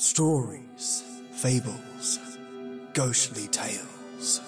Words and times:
Stories, 0.00 1.02
fables, 1.32 2.20
ghostly 2.94 3.48
tales. 3.48 4.40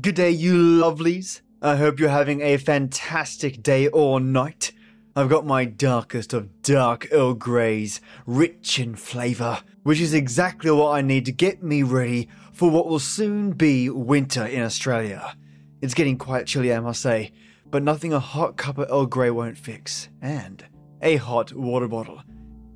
Good 0.00 0.16
day, 0.16 0.30
you 0.32 0.54
lovelies. 0.54 1.42
I 1.62 1.76
hope 1.76 2.00
you're 2.00 2.08
having 2.08 2.40
a 2.40 2.56
fantastic 2.56 3.62
day 3.62 3.86
or 3.86 4.18
night. 4.18 4.72
I've 5.14 5.28
got 5.28 5.46
my 5.46 5.66
darkest 5.66 6.32
of 6.32 6.62
dark 6.62 7.06
Earl 7.12 7.34
Greys, 7.34 8.00
rich 8.26 8.80
in 8.80 8.96
flavour, 8.96 9.60
which 9.84 10.00
is 10.00 10.14
exactly 10.14 10.72
what 10.72 10.90
I 10.90 11.00
need 11.00 11.26
to 11.26 11.32
get 11.32 11.62
me 11.62 11.84
ready 11.84 12.28
for 12.52 12.68
what 12.70 12.88
will 12.88 12.98
soon 12.98 13.52
be 13.52 13.88
winter 13.88 14.44
in 14.44 14.64
Australia. 14.64 15.36
It's 15.84 15.92
getting 15.92 16.16
quite 16.16 16.46
chilly, 16.46 16.72
I 16.72 16.80
must 16.80 17.02
say, 17.02 17.32
but 17.70 17.82
nothing 17.82 18.14
a 18.14 18.18
hot 18.18 18.56
cup 18.56 18.78
of 18.78 18.88
Earl 18.90 19.04
Grey 19.04 19.28
won't 19.28 19.58
fix. 19.58 20.08
And 20.22 20.64
a 21.02 21.16
hot 21.16 21.52
water 21.52 21.88
bottle. 21.88 22.22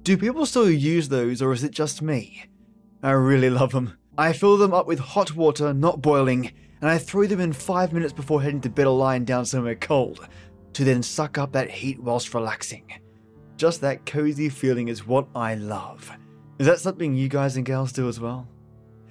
Do 0.02 0.18
people 0.18 0.44
still 0.44 0.68
use 0.68 1.08
those, 1.08 1.40
or 1.40 1.54
is 1.54 1.64
it 1.64 1.70
just 1.70 2.02
me? 2.02 2.44
I 3.02 3.12
really 3.12 3.48
love 3.48 3.72
them. 3.72 3.96
I 4.18 4.34
fill 4.34 4.58
them 4.58 4.74
up 4.74 4.86
with 4.86 4.98
hot 4.98 5.34
water, 5.34 5.72
not 5.72 6.02
boiling, 6.02 6.52
and 6.82 6.90
I 6.90 6.98
throw 6.98 7.26
them 7.26 7.40
in 7.40 7.54
five 7.54 7.94
minutes 7.94 8.12
before 8.12 8.42
heading 8.42 8.60
to 8.60 8.68
bed 8.68 8.86
or 8.86 8.98
lying 8.98 9.24
down 9.24 9.46
somewhere 9.46 9.74
cold, 9.74 10.28
to 10.74 10.84
then 10.84 11.02
suck 11.02 11.38
up 11.38 11.52
that 11.52 11.70
heat 11.70 11.98
whilst 11.98 12.34
relaxing. 12.34 12.92
Just 13.56 13.80
that 13.80 14.04
cozy 14.04 14.50
feeling 14.50 14.88
is 14.88 15.06
what 15.06 15.28
I 15.34 15.54
love. 15.54 16.12
Is 16.58 16.66
that 16.66 16.80
something 16.80 17.14
you 17.14 17.30
guys 17.30 17.56
and 17.56 17.64
gals 17.64 17.90
do 17.90 18.06
as 18.06 18.20
well? 18.20 18.46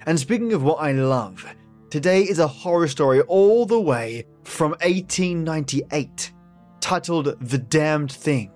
And 0.06 0.20
speaking 0.20 0.52
of 0.52 0.62
what 0.62 0.76
I 0.76 0.92
love, 0.92 1.44
today 1.90 2.22
is 2.22 2.38
a 2.38 2.46
horror 2.46 2.88
story 2.88 3.20
all 3.22 3.64
the 3.64 3.80
way 3.80 4.26
from 4.44 4.72
1898, 4.82 6.32
titled 6.80 7.36
The 7.40 7.58
Damned 7.58 8.12
Thing. 8.12 8.52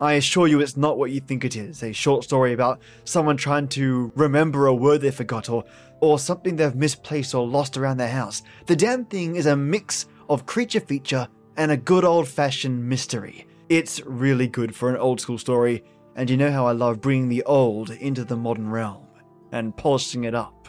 I 0.00 0.14
assure 0.14 0.48
you 0.48 0.60
it's 0.60 0.76
not 0.76 0.98
what 0.98 1.12
you 1.12 1.20
think 1.20 1.44
it 1.44 1.54
is 1.54 1.84
a 1.84 1.92
short 1.92 2.24
story 2.24 2.52
about 2.52 2.80
someone 3.04 3.36
trying 3.36 3.68
to 3.68 4.10
remember 4.16 4.66
a 4.66 4.74
word 4.74 5.00
they 5.00 5.12
forgot 5.12 5.48
or, 5.48 5.64
or 6.00 6.18
something 6.18 6.56
they've 6.56 6.74
misplaced 6.74 7.34
or 7.36 7.46
lost 7.46 7.76
around 7.76 7.98
their 7.98 8.08
house. 8.08 8.42
The 8.66 8.74
Damned 8.74 9.10
Thing 9.10 9.36
is 9.36 9.46
a 9.46 9.56
mix 9.56 10.06
of 10.28 10.46
creature 10.46 10.80
feature 10.80 11.28
and 11.56 11.70
a 11.70 11.76
good 11.76 12.04
old 12.04 12.26
fashioned 12.26 12.88
mystery. 12.88 13.46
It's 13.68 14.00
really 14.04 14.48
good 14.48 14.74
for 14.74 14.90
an 14.90 14.96
old 14.96 15.20
school 15.20 15.38
story, 15.38 15.84
and 16.16 16.28
you 16.28 16.36
know 16.36 16.50
how 16.50 16.66
I 16.66 16.72
love 16.72 17.00
bringing 17.00 17.28
the 17.28 17.44
old 17.44 17.90
into 17.90 18.24
the 18.24 18.36
modern 18.36 18.68
realm 18.68 19.06
and 19.52 19.76
polishing 19.76 20.24
it 20.24 20.34
up. 20.34 20.62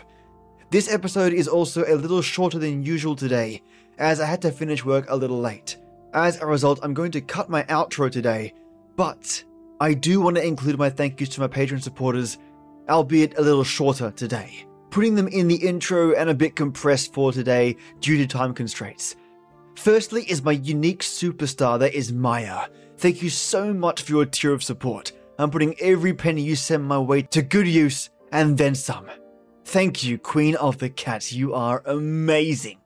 This 0.73 0.91
episode 0.91 1.33
is 1.33 1.47
also 1.47 1.85
a 1.85 1.93
little 1.93 2.23
shorter 2.23 2.57
than 2.57 2.81
usual 2.83 3.15
today, 3.15 3.61
as 3.99 4.19
I 4.19 4.25
had 4.25 4.41
to 4.41 4.51
finish 4.51 4.83
work 4.83 5.05
a 5.07 5.15
little 5.15 5.39
late. 5.39 5.77
As 6.15 6.41
a 6.41 6.47
result, 6.47 6.79
I'm 6.81 6.95
going 6.95 7.11
to 7.11 7.21
cut 7.21 7.47
my 7.47 7.61
outro 7.65 8.11
today, 8.11 8.55
but 8.95 9.43
I 9.79 9.93
do 9.93 10.19
want 10.19 10.35
to 10.37 10.43
include 10.43 10.79
my 10.79 10.89
thank 10.89 11.19
yous 11.19 11.29
to 11.29 11.41
my 11.41 11.47
Patreon 11.47 11.83
supporters, 11.83 12.39
albeit 12.89 13.37
a 13.37 13.41
little 13.43 13.63
shorter 13.63 14.09
today, 14.09 14.65
putting 14.89 15.13
them 15.13 15.27
in 15.27 15.47
the 15.47 15.57
intro 15.57 16.13
and 16.15 16.27
a 16.27 16.33
bit 16.33 16.55
compressed 16.55 17.13
for 17.13 17.31
today 17.31 17.75
due 17.99 18.17
to 18.17 18.25
time 18.25 18.55
constraints. 18.55 19.15
Firstly 19.75 20.23
is 20.23 20.41
my 20.41 20.53
unique 20.53 21.03
superstar, 21.03 21.77
that 21.77 21.93
is 21.93 22.11
Mayah. 22.11 22.67
Thank 22.97 23.21
you 23.21 23.29
so 23.29 23.75
much 23.75 24.01
for 24.01 24.13
your 24.13 24.25
tier 24.25 24.53
of 24.53 24.63
support. 24.63 25.11
I'm 25.37 25.51
putting 25.51 25.79
every 25.79 26.15
penny 26.15 26.41
you 26.41 26.55
send 26.55 26.83
my 26.83 26.97
way 26.97 27.21
to 27.21 27.43
good 27.43 27.67
use 27.67 28.09
and 28.31 28.57
then 28.57 28.73
some. 28.73 29.05
Thank 29.65 30.03
you, 30.03 30.17
Queen 30.17 30.55
of 30.55 30.77
the 30.77 30.89
Cats. 30.89 31.33
You 31.33 31.53
are 31.53 31.81
amazing. 31.85 32.79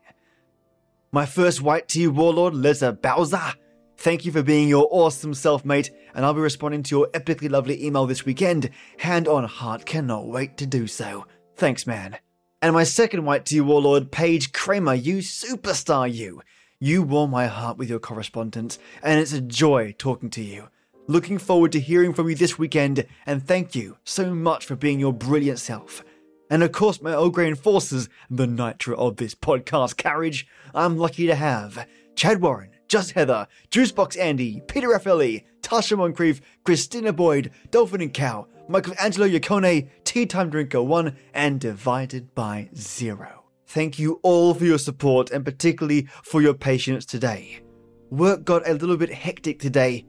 My 1.11 1.25
first 1.25 1.61
white 1.61 1.88
tea 1.88 2.08
warlord, 2.08 2.53
Lee 2.53 2.73
Bower. 3.02 3.53
Thank 3.97 4.25
you 4.25 4.31
for 4.31 4.44
being 4.44 4.69
your 4.69 4.88
awesome 4.92 5.34
self, 5.34 5.66
mate, 5.66 5.89
and 6.14 6.23
I'll 6.23 6.36
be 6.36 6.39
responding 6.39 6.84
to 6.84 6.95
your 6.95 7.08
epically 7.09 7.50
lovely 7.50 7.84
email 7.84 8.06
this 8.06 8.25
weekend. 8.25 8.69
Hand 8.97 9.28
on 9.28 9.44
heart, 9.46 9.85
cannot 9.85 10.28
wait 10.28 10.56
to 10.57 10.68
do 10.68 10.85
so. 10.85 11.25
Thanks, 11.56 11.88
man. 11.88 12.18
And 12.62 12.74
my 12.74 12.84
second 12.84 13.25
white 13.25 13.46
tea 13.46 13.62
warlord, 13.62 14.12
Paige 14.12 14.52
Cramer, 14.53 14.94
you 14.94 15.18
superstar, 15.18 16.12
you. 16.12 16.41
You 16.79 17.02
warm 17.02 17.31
my 17.31 17.47
heart 17.47 17.78
with 17.78 17.90
your 17.90 18.00
correspondence, 18.00 18.78
and 19.02 19.19
it's 19.19 19.34
a 19.34 19.41
joy 19.41 19.96
talking 19.97 20.29
to 20.29 20.44
you. 20.44 20.69
Looking 21.07 21.40
forward 21.40 21.72
to 21.72 21.79
hearing 21.79 22.13
from 22.13 22.29
you 22.29 22.35
this 22.35 22.59
weekend, 22.59 23.07
and 23.25 23.46
thank 23.46 23.73
you 23.73 23.97
so 24.03 24.34
much 24.35 24.66
for 24.66 24.75
being 24.75 25.00
your 25.00 25.13
brilliant 25.13 25.57
self. 25.57 26.03
And 26.50 26.63
of 26.63 26.72
course, 26.72 27.02
my 27.02 27.12
Earl 27.12 27.30
Grey 27.30 27.47
enforcers, 27.47 28.08
the 28.30 28.47
nitro 28.47 28.96
of 28.97 29.18
this 29.18 29.35
podcast 29.35 29.97
carriage, 29.97 30.47
I'm 30.74 30.97
lucky 30.97 31.28
to 31.28 31.35
have 31.35 31.88
Chad 32.16 32.41
Warren, 32.41 32.72
Just 32.88 33.12
Heather, 33.12 33.47
Juicebox 33.69 34.18
Andy, 34.18 34.62
Peter 34.68 34.88
Raffaelli, 34.88 35.44
Tasha 35.62 35.97
Moncrief, 35.97 36.40
Christina 36.63 37.12
Boyd, 37.12 37.52
Dolphin 37.69 38.02
and 38.02 38.13
Cow, 38.13 38.47
Michelangelo 38.69 39.28
Yacone, 39.28 39.90
Tea 40.06 40.25
Time 40.25 40.50
Drinker 40.50 40.81
1, 40.81 41.16
and 41.34 41.59
Divided 41.59 42.34
by 42.34 42.69
Zero. 42.75 43.44
Thank 43.66 44.00
you 44.00 44.22
all 44.24 44.53
for 44.53 44.64
your 44.64 44.78
support 44.78 45.29
and 45.31 45.44
particularly 45.44 46.08
for 46.24 46.41
your 46.41 46.53
patience 46.53 47.06
today. 47.06 47.59
Work 48.09 48.46
got 48.46 48.68
a 48.68 48.74
little 48.74 48.96
bit 48.96 49.12
hectic 49.12 49.59
today, 49.59 50.06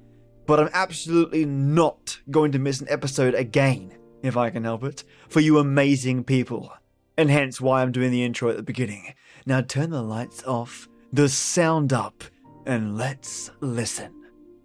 but 0.46 0.60
I'm 0.60 0.70
absolutely 0.72 1.44
not 1.44 2.20
going 2.30 2.52
to 2.52 2.60
miss 2.60 2.80
an 2.80 2.86
episode 2.88 3.34
again, 3.34 3.97
if 4.22 4.36
I 4.36 4.50
can 4.50 4.64
help 4.64 4.84
it, 4.84 5.04
for 5.28 5.40
you 5.40 5.58
amazing 5.58 6.24
people. 6.24 6.72
And 7.16 7.30
hence 7.30 7.60
why 7.60 7.82
I'm 7.82 7.92
doing 7.92 8.10
the 8.10 8.24
intro 8.24 8.48
at 8.50 8.56
the 8.56 8.62
beginning. 8.62 9.14
Now 9.46 9.60
turn 9.60 9.90
the 9.90 10.02
lights 10.02 10.44
off, 10.44 10.88
the 11.12 11.28
sound 11.28 11.92
up, 11.92 12.24
and 12.66 12.96
let's 12.96 13.50
listen 13.60 14.12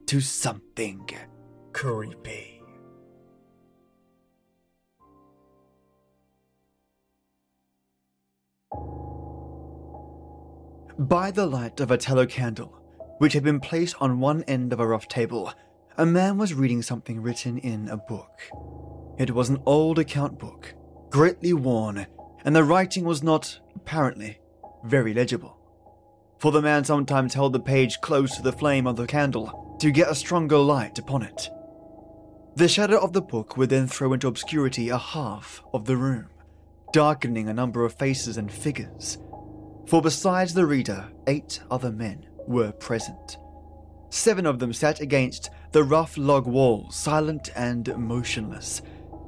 to 0.07 0.21
something 0.21 1.09
creepy. 1.71 2.61
By 10.99 11.31
the 11.31 11.47
light 11.47 11.79
of 11.79 11.89
a 11.89 11.97
tallow 11.97 12.27
candle, 12.27 12.79
which 13.17 13.33
had 13.33 13.43
been 13.43 13.59
placed 13.59 13.95
on 13.99 14.19
one 14.19 14.43
end 14.43 14.71
of 14.73 14.79
a 14.79 14.87
rough 14.87 15.07
table, 15.07 15.51
a 15.97 16.05
man 16.05 16.37
was 16.37 16.53
reading 16.53 16.83
something 16.83 17.19
written 17.19 17.57
in 17.57 17.87
a 17.89 17.97
book. 17.97 18.41
It 19.17 19.31
was 19.31 19.49
an 19.49 19.61
old 19.65 19.99
account 19.99 20.39
book, 20.39 20.73
greatly 21.09 21.53
worn, 21.53 22.07
and 22.43 22.55
the 22.55 22.63
writing 22.63 23.05
was 23.05 23.21
not, 23.21 23.59
apparently, 23.75 24.39
very 24.83 25.13
legible. 25.13 25.57
For 26.39 26.51
the 26.51 26.61
man 26.61 26.83
sometimes 26.83 27.35
held 27.35 27.53
the 27.53 27.59
page 27.59 28.01
close 28.01 28.35
to 28.35 28.41
the 28.41 28.51
flame 28.51 28.87
of 28.87 28.95
the 28.95 29.07
candle 29.07 29.77
to 29.79 29.91
get 29.91 30.09
a 30.09 30.15
stronger 30.15 30.57
light 30.57 30.97
upon 30.97 31.23
it. 31.23 31.49
The 32.55 32.67
shadow 32.67 32.99
of 32.99 33.13
the 33.13 33.21
book 33.21 33.55
would 33.55 33.69
then 33.69 33.87
throw 33.87 34.13
into 34.13 34.27
obscurity 34.27 34.89
a 34.89 34.97
half 34.97 35.63
of 35.73 35.85
the 35.85 35.97
room, 35.97 36.29
darkening 36.91 37.47
a 37.47 37.53
number 37.53 37.85
of 37.85 37.93
faces 37.93 38.37
and 38.37 38.51
figures. 38.51 39.19
For 39.87 40.01
besides 40.01 40.53
the 40.53 40.65
reader, 40.65 41.11
eight 41.27 41.61
other 41.69 41.91
men 41.91 42.25
were 42.47 42.71
present. 42.71 43.37
Seven 44.09 44.45
of 44.45 44.59
them 44.59 44.73
sat 44.73 44.99
against 44.99 45.49
the 45.71 45.83
rough 45.83 46.17
log 46.17 46.45
wall, 46.45 46.89
silent 46.91 47.49
and 47.55 47.95
motionless, 47.97 48.81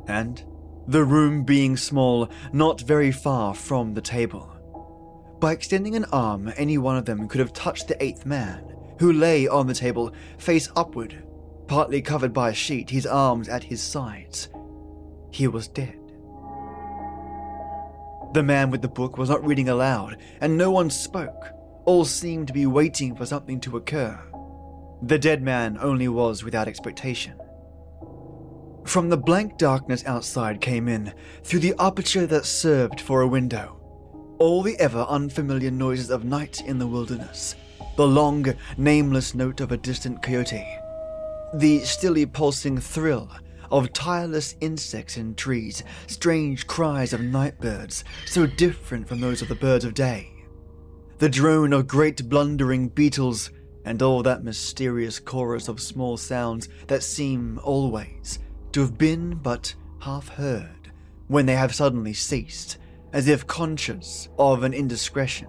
and, 0.08 0.44
the 0.88 1.04
room 1.04 1.44
being 1.44 1.78
small, 1.78 2.30
not 2.54 2.82
very 2.82 3.12
far 3.12 3.54
from 3.54 3.94
the 3.94 4.02
table. 4.02 4.52
By 5.40 5.54
extending 5.54 5.96
an 5.96 6.06
arm, 6.12 6.52
any 6.58 6.78
one 6.78 6.98
of 6.98 7.06
them 7.06 7.28
could 7.28 7.40
have 7.40 7.54
touched 7.54 7.88
the 7.88 8.02
eighth 8.04 8.26
man, 8.26 8.76
who 9.00 9.12
lay 9.12 9.48
on 9.48 9.68
the 9.68 9.74
table, 9.74 10.14
face 10.38 10.70
upward, 10.76 11.24
partly 11.68 12.02
covered 12.02 12.34
by 12.34 12.52
a 12.52 12.54
sheet, 12.54 12.90
his 12.90 13.06
arms 13.06 13.50
at 13.50 13.64
his 13.64 13.82
sides. 13.82 14.50
He 15.32 15.48
was 15.48 15.68
dead. 15.68 16.00
The 18.34 18.44
man 18.44 18.70
with 18.70 18.82
the 18.82 18.88
book 18.88 19.18
was 19.18 19.30
not 19.30 19.46
reading 19.46 19.70
aloud, 19.70 20.18
and 20.42 20.58
no 20.58 20.72
one 20.72 20.90
spoke. 20.90 21.52
All 21.86 22.06
seemed 22.06 22.48
to 22.48 22.54
be 22.54 22.66
waiting 22.66 23.16
for 23.16 23.26
something 23.26 23.60
to 23.62 23.78
occur. 23.78 24.20
The 25.02 25.20
dead 25.20 25.42
man 25.42 25.78
only 25.80 26.08
was 26.08 26.44
without 26.44 26.68
expectation. 26.68 27.40
From 28.86 29.10
the 29.10 29.18
blank 29.18 29.58
darkness 29.58 30.06
outside 30.06 30.62
came 30.62 30.88
in, 30.88 31.12
through 31.44 31.60
the 31.60 31.74
aperture 31.80 32.28
that 32.28 32.46
served 32.46 33.02
for 33.02 33.22
a 33.22 33.28
window, 33.28 33.82
all 34.38 34.62
the 34.62 34.80
ever 34.80 35.02
unfamiliar 35.10 35.72
noises 35.72 36.12
of 36.12 36.24
night 36.24 36.62
in 36.62 36.78
the 36.78 36.86
wilderness, 36.88 37.56
the 37.98 38.08
long, 38.08 38.46
nameless 38.78 39.34
note 39.34 39.60
of 39.60 39.72
a 39.72 39.78
distant 39.78 40.22
coyote, 40.22 40.66
the 41.56 41.80
stilly 41.80 42.28
pulsing 42.28 42.78
thrill 42.78 43.30
of 43.72 43.92
tireless 43.92 44.56
insects 44.62 45.18
in 45.18 45.34
trees, 45.34 45.84
strange 46.06 46.68
cries 46.68 47.12
of 47.12 47.22
night 47.22 47.60
birds, 47.60 48.04
so 48.28 48.46
different 48.46 49.08
from 49.08 49.20
those 49.20 49.42
of 49.42 49.48
the 49.48 49.56
birds 49.56 49.84
of 49.84 49.96
day, 49.96 50.32
the 51.18 51.28
drone 51.28 51.74
of 51.74 51.88
great 51.88 52.30
blundering 52.30 52.88
beetles, 52.90 53.50
and 53.84 54.04
all 54.04 54.22
that 54.22 54.44
mysterious 54.44 55.20
chorus 55.20 55.68
of 55.68 55.82
small 55.82 56.18
sounds 56.18 56.70
that 56.88 57.04
seem 57.04 57.60
always 57.64 58.40
to 58.76 58.82
have 58.82 58.98
been 58.98 59.36
but 59.36 59.74
half 60.02 60.28
heard 60.28 60.92
when 61.28 61.46
they 61.46 61.56
have 61.56 61.74
suddenly 61.74 62.12
ceased, 62.12 62.78
as 63.14 63.30
if 63.30 63.48
conscious 63.48 64.28
of 64.38 64.64
an 64.64 64.74
indiscretion. 64.74 65.48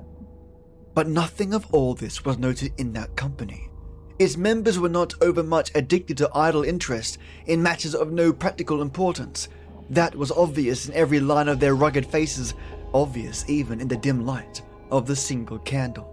But 0.94 1.08
nothing 1.08 1.52
of 1.52 1.66
all 1.74 1.94
this 1.94 2.24
was 2.24 2.38
noted 2.38 2.72
in 2.78 2.92
that 2.92 3.16
company. 3.16 3.68
Its 4.20 4.36
members 4.36 4.78
were 4.78 4.88
not 4.88 5.12
overmuch 5.20 5.72
addicted 5.74 6.16
to 6.18 6.30
idle 6.36 6.62
interest 6.62 7.18
in 7.46 7.60
matters 7.60 7.96
of 7.96 8.12
no 8.12 8.32
practical 8.32 8.80
importance. 8.80 9.48
That 9.90 10.14
was 10.14 10.30
obvious 10.30 10.86
in 10.88 10.94
every 10.94 11.18
line 11.18 11.48
of 11.48 11.58
their 11.58 11.74
rugged 11.74 12.06
faces, 12.06 12.54
obvious 12.94 13.44
even 13.48 13.80
in 13.80 13.88
the 13.88 13.96
dim 13.96 14.24
light 14.24 14.62
of 14.92 15.04
the 15.04 15.16
single 15.16 15.58
candle. 15.58 16.12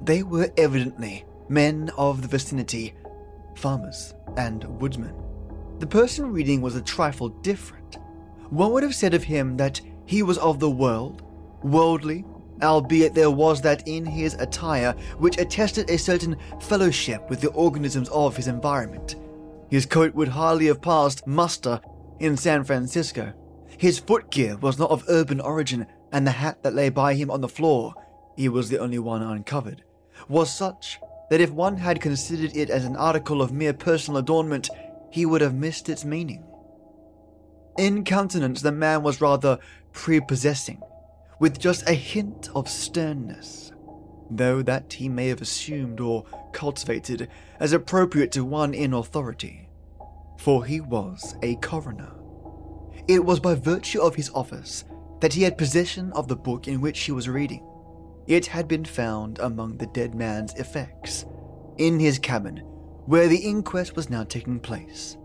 They 0.00 0.22
were 0.22 0.50
evidently 0.56 1.26
men 1.50 1.90
of 1.98 2.22
the 2.22 2.28
vicinity, 2.28 2.94
farmers 3.56 4.14
and 4.38 4.64
woodsmen. 4.80 5.23
The 5.80 5.86
person 5.86 6.32
reading 6.32 6.60
was 6.60 6.76
a 6.76 6.82
trifle 6.82 7.28
different. 7.28 7.98
One 8.50 8.72
would 8.72 8.82
have 8.82 8.94
said 8.94 9.12
of 9.12 9.24
him 9.24 9.56
that 9.56 9.80
he 10.06 10.22
was 10.22 10.38
of 10.38 10.60
the 10.60 10.70
world, 10.70 11.22
worldly, 11.62 12.24
albeit 12.62 13.14
there 13.14 13.30
was 13.30 13.60
that 13.62 13.86
in 13.88 14.06
his 14.06 14.34
attire 14.34 14.92
which 15.18 15.38
attested 15.38 15.90
a 15.90 15.98
certain 15.98 16.36
fellowship 16.60 17.28
with 17.28 17.40
the 17.40 17.50
organisms 17.50 18.08
of 18.10 18.36
his 18.36 18.46
environment. 18.46 19.16
His 19.68 19.86
coat 19.86 20.14
would 20.14 20.28
hardly 20.28 20.66
have 20.66 20.80
passed 20.80 21.26
muster 21.26 21.80
in 22.20 22.36
San 22.36 22.62
Francisco. 22.62 23.32
His 23.76 23.98
footgear 23.98 24.56
was 24.56 24.78
not 24.78 24.90
of 24.90 25.04
urban 25.08 25.40
origin, 25.40 25.86
and 26.12 26.24
the 26.24 26.30
hat 26.30 26.62
that 26.62 26.74
lay 26.74 26.90
by 26.90 27.14
him 27.14 27.30
on 27.30 27.40
the 27.40 27.48
floor, 27.48 27.94
he 28.36 28.48
was 28.48 28.68
the 28.68 28.78
only 28.78 29.00
one 29.00 29.22
uncovered, 29.22 29.82
was 30.28 30.54
such 30.54 31.00
that 31.30 31.40
if 31.40 31.50
one 31.50 31.76
had 31.76 32.00
considered 32.00 32.56
it 32.56 32.70
as 32.70 32.84
an 32.84 32.94
article 32.94 33.42
of 33.42 33.52
mere 33.52 33.72
personal 33.72 34.18
adornment, 34.18 34.68
he 35.14 35.24
would 35.24 35.40
have 35.40 35.54
missed 35.54 35.88
its 35.88 36.04
meaning. 36.04 36.42
In 37.78 38.02
countenance, 38.02 38.62
the 38.62 38.72
man 38.72 39.04
was 39.04 39.20
rather 39.20 39.60
prepossessing, 39.92 40.82
with 41.38 41.60
just 41.60 41.88
a 41.88 41.94
hint 41.94 42.48
of 42.52 42.68
sternness, 42.68 43.72
though 44.28 44.60
that 44.62 44.94
he 44.94 45.08
may 45.08 45.28
have 45.28 45.40
assumed 45.40 46.00
or 46.00 46.24
cultivated 46.52 47.28
as 47.60 47.72
appropriate 47.72 48.32
to 48.32 48.44
one 48.44 48.74
in 48.74 48.92
authority, 48.92 49.68
for 50.36 50.64
he 50.64 50.80
was 50.80 51.36
a 51.42 51.54
coroner. 51.56 52.10
It 53.06 53.24
was 53.24 53.38
by 53.38 53.54
virtue 53.54 54.00
of 54.00 54.16
his 54.16 54.30
office 54.30 54.84
that 55.20 55.34
he 55.34 55.44
had 55.44 55.56
possession 55.56 56.10
of 56.14 56.26
the 56.26 56.34
book 56.34 56.66
in 56.66 56.80
which 56.80 56.98
he 57.02 57.12
was 57.12 57.28
reading. 57.28 57.64
It 58.26 58.46
had 58.46 58.66
been 58.66 58.84
found 58.84 59.38
among 59.38 59.76
the 59.76 59.86
dead 59.86 60.16
man's 60.16 60.54
effects, 60.54 61.24
in 61.78 62.00
his 62.00 62.18
cabin, 62.18 62.68
where 63.06 63.28
the 63.28 63.38
inquest 63.38 63.96
was 63.96 64.10
now 64.10 64.24
taking 64.24 64.58
place. 64.58 65.16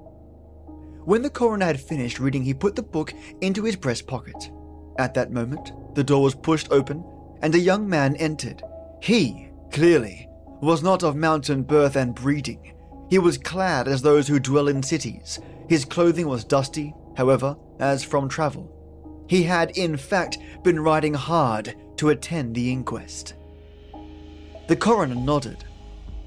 When 1.05 1.21
the 1.21 1.29
coroner 1.29 1.65
had 1.65 1.79
finished 1.79 2.19
reading, 2.19 2.43
he 2.43 2.53
put 2.53 2.75
the 2.75 2.83
book 2.83 3.13
into 3.41 3.63
his 3.63 3.75
breast 3.75 4.05
pocket. 4.05 4.51
At 4.97 5.13
that 5.13 5.31
moment, 5.31 5.71
the 5.95 6.03
door 6.03 6.21
was 6.21 6.35
pushed 6.35 6.71
open, 6.71 7.03
and 7.41 7.55
a 7.55 7.59
young 7.59 7.87
man 7.87 8.15
entered. 8.17 8.61
He, 9.01 9.49
clearly, 9.71 10.27
was 10.61 10.83
not 10.83 11.03
of 11.03 11.15
mountain 11.15 11.63
birth 11.63 11.95
and 11.95 12.13
breeding. 12.13 12.73
He 13.09 13.17
was 13.17 13.37
clad 13.37 13.87
as 13.87 14.01
those 14.01 14.27
who 14.27 14.39
dwell 14.39 14.67
in 14.67 14.83
cities. 14.83 15.39
His 15.67 15.85
clothing 15.85 16.27
was 16.27 16.43
dusty, 16.43 16.93
however, 17.15 17.55
as 17.79 18.03
from 18.03 18.27
travel. 18.27 18.75
He 19.27 19.43
had, 19.43 19.77
in 19.77 19.95
fact, 19.95 20.37
been 20.63 20.79
riding 20.79 21.13
hard 21.13 21.75
to 21.97 22.09
attend 22.09 22.55
the 22.55 22.71
inquest. 22.71 23.35
The 24.67 24.75
coroner 24.75 25.15
nodded. 25.15 25.63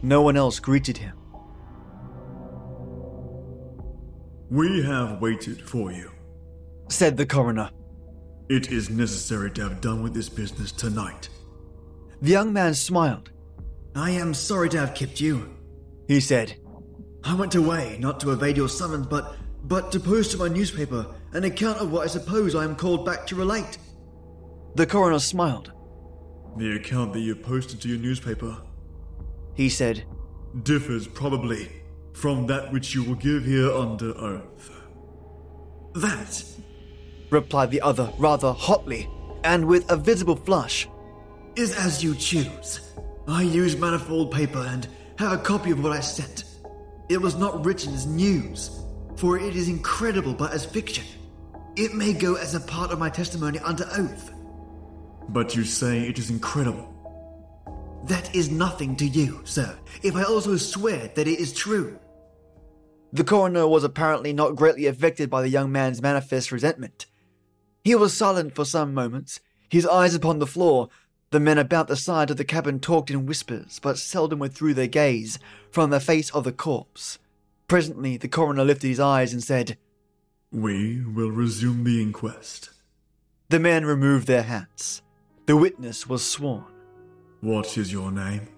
No 0.02 0.22
one 0.22 0.36
else 0.36 0.58
greeted 0.58 0.96
him. 0.96 1.16
We 4.52 4.82
have 4.82 5.22
waited 5.22 5.62
for 5.62 5.92
you, 5.92 6.10
said 6.90 7.16
the 7.16 7.24
coroner. 7.24 7.70
It 8.50 8.70
is 8.70 8.90
necessary 8.90 9.50
to 9.52 9.62
have 9.62 9.80
done 9.80 10.02
with 10.02 10.12
this 10.12 10.28
business 10.28 10.70
tonight. 10.70 11.30
The 12.20 12.32
young 12.32 12.52
man 12.52 12.74
smiled. 12.74 13.30
I 13.94 14.10
am 14.10 14.34
sorry 14.34 14.68
to 14.68 14.78
have 14.78 14.94
kept 14.94 15.22
you, 15.22 15.56
he 16.06 16.20
said. 16.20 16.54
I 17.24 17.34
went 17.34 17.54
away 17.54 17.96
not 17.98 18.20
to 18.20 18.32
evade 18.32 18.58
your 18.58 18.68
summons, 18.68 19.06
but 19.06 19.36
but 19.64 19.90
to 19.92 19.98
post 19.98 20.32
to 20.32 20.36
my 20.36 20.48
newspaper 20.48 21.06
an 21.32 21.44
account 21.44 21.78
of 21.78 21.90
what 21.90 22.04
I 22.04 22.08
suppose 22.08 22.54
I 22.54 22.64
am 22.64 22.76
called 22.76 23.06
back 23.06 23.26
to 23.28 23.34
relate. 23.34 23.78
The 24.74 24.84
coroner 24.84 25.18
smiled. 25.18 25.72
The 26.58 26.76
account 26.76 27.14
that 27.14 27.20
you 27.20 27.34
posted 27.36 27.80
to 27.80 27.88
your 27.88 28.00
newspaper, 28.00 28.58
he 29.54 29.70
said, 29.70 30.04
differs 30.62 31.08
probably 31.08 31.81
from 32.12 32.46
that 32.46 32.72
which 32.72 32.94
you 32.94 33.02
will 33.04 33.14
give 33.14 33.44
here 33.44 33.72
under 33.72 34.16
oath. 34.18 34.70
That, 35.94 36.44
replied 37.30 37.70
the 37.70 37.80
other 37.80 38.12
rather 38.18 38.52
hotly 38.52 39.08
and 39.44 39.64
with 39.64 39.90
a 39.90 39.96
visible 39.96 40.36
flush, 40.36 40.88
is 41.56 41.76
as 41.76 42.02
you 42.02 42.14
choose. 42.14 42.92
I 43.28 43.42
use 43.42 43.76
manifold 43.76 44.32
paper 44.32 44.64
and 44.68 44.86
have 45.18 45.32
a 45.32 45.38
copy 45.38 45.70
of 45.70 45.82
what 45.82 45.92
I 45.92 46.00
sent. 46.00 46.44
It 47.08 47.20
was 47.20 47.36
not 47.36 47.64
written 47.64 47.92
as 47.92 48.06
news, 48.06 48.82
for 49.16 49.38
it 49.38 49.54
is 49.54 49.68
incredible 49.68 50.34
but 50.34 50.52
as 50.52 50.64
fiction. 50.64 51.04
It 51.76 51.94
may 51.94 52.12
go 52.12 52.34
as 52.34 52.54
a 52.54 52.60
part 52.60 52.90
of 52.90 52.98
my 52.98 53.10
testimony 53.10 53.58
under 53.60 53.84
oath. 53.96 54.32
But 55.28 55.54
you 55.54 55.64
say 55.64 56.00
it 56.00 56.18
is 56.18 56.30
incredible. 56.30 56.88
That 58.04 58.34
is 58.34 58.50
nothing 58.50 58.96
to 58.96 59.06
you, 59.06 59.42
sir, 59.44 59.78
if 60.02 60.16
I 60.16 60.24
also 60.24 60.56
swear 60.56 61.08
that 61.14 61.28
it 61.28 61.38
is 61.38 61.52
true. 61.52 61.98
The 63.12 63.24
coroner 63.24 63.68
was 63.68 63.84
apparently 63.84 64.32
not 64.32 64.56
greatly 64.56 64.86
affected 64.86 65.28
by 65.28 65.42
the 65.42 65.50
young 65.50 65.70
man's 65.70 66.00
manifest 66.00 66.50
resentment. 66.50 67.06
He 67.84 67.94
was 67.94 68.14
silent 68.14 68.54
for 68.54 68.64
some 68.64 68.94
moments, 68.94 69.40
his 69.68 69.86
eyes 69.86 70.14
upon 70.14 70.38
the 70.38 70.46
floor. 70.46 70.88
The 71.30 71.40
men 71.40 71.58
about 71.58 71.88
the 71.88 71.96
side 71.96 72.30
of 72.30 72.36
the 72.36 72.44
cabin 72.44 72.80
talked 72.80 73.10
in 73.10 73.26
whispers, 73.26 73.78
but 73.80 73.98
seldom 73.98 74.38
withdrew 74.38 74.72
their 74.72 74.86
gaze 74.86 75.38
from 75.70 75.90
the 75.90 76.00
face 76.00 76.30
of 76.30 76.44
the 76.44 76.52
corpse. 76.52 77.18
Presently, 77.68 78.16
the 78.16 78.28
coroner 78.28 78.64
lifted 78.64 78.88
his 78.88 79.00
eyes 79.00 79.32
and 79.32 79.42
said, 79.42 79.76
We 80.50 81.02
will 81.04 81.30
resume 81.30 81.84
the 81.84 82.00
inquest. 82.00 82.70
The 83.48 83.60
men 83.60 83.84
removed 83.84 84.26
their 84.26 84.42
hats. 84.42 85.02
The 85.46 85.56
witness 85.56 86.06
was 86.06 86.24
sworn. 86.24 86.64
What 87.40 87.76
is 87.76 87.92
your 87.92 88.12
name? 88.12 88.48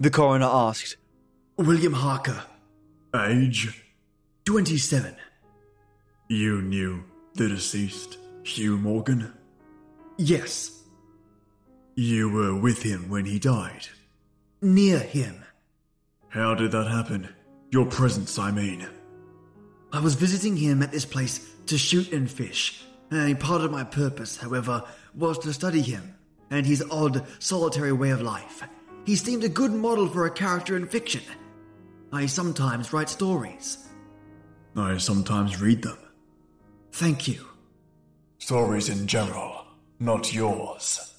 The 0.00 0.10
coroner 0.10 0.46
asked. 0.46 0.96
William 1.56 1.92
Harker. 1.92 2.44
Age? 3.14 3.82
27. 4.44 5.16
You 6.28 6.62
knew 6.62 7.02
the 7.34 7.48
deceased, 7.48 8.18
Hugh 8.44 8.76
Morgan? 8.76 9.32
Yes. 10.16 10.82
You 11.96 12.30
were 12.30 12.54
with 12.54 12.82
him 12.82 13.08
when 13.08 13.24
he 13.24 13.40
died? 13.40 13.88
Near 14.62 15.00
him. 15.00 15.44
How 16.28 16.54
did 16.54 16.70
that 16.70 16.86
happen? 16.86 17.28
Your 17.72 17.86
presence, 17.86 18.38
I 18.38 18.52
mean. 18.52 18.86
I 19.92 19.98
was 19.98 20.14
visiting 20.14 20.56
him 20.56 20.82
at 20.82 20.92
this 20.92 21.04
place 21.04 21.50
to 21.66 21.76
shoot 21.76 22.12
and 22.12 22.30
fish, 22.30 22.84
and 23.10 23.40
part 23.40 23.62
of 23.62 23.72
my 23.72 23.82
purpose, 23.82 24.36
however, 24.36 24.84
was 25.16 25.38
to 25.40 25.52
study 25.52 25.82
him 25.82 26.14
and 26.50 26.64
his 26.64 26.84
odd, 26.92 27.26
solitary 27.40 27.92
way 27.92 28.10
of 28.10 28.22
life. 28.22 28.62
He 29.04 29.16
seemed 29.16 29.42
a 29.42 29.48
good 29.48 29.72
model 29.72 30.06
for 30.06 30.26
a 30.26 30.30
character 30.30 30.76
in 30.76 30.86
fiction. 30.86 31.22
I 32.12 32.26
sometimes 32.26 32.92
write 32.92 33.08
stories. 33.08 33.88
I 34.76 34.96
sometimes 34.98 35.60
read 35.60 35.82
them. 35.82 35.98
Thank 36.92 37.28
you. 37.28 37.46
Stories 38.38 38.88
in 38.88 39.06
general, 39.06 39.64
not 40.00 40.34
yours. 40.34 41.14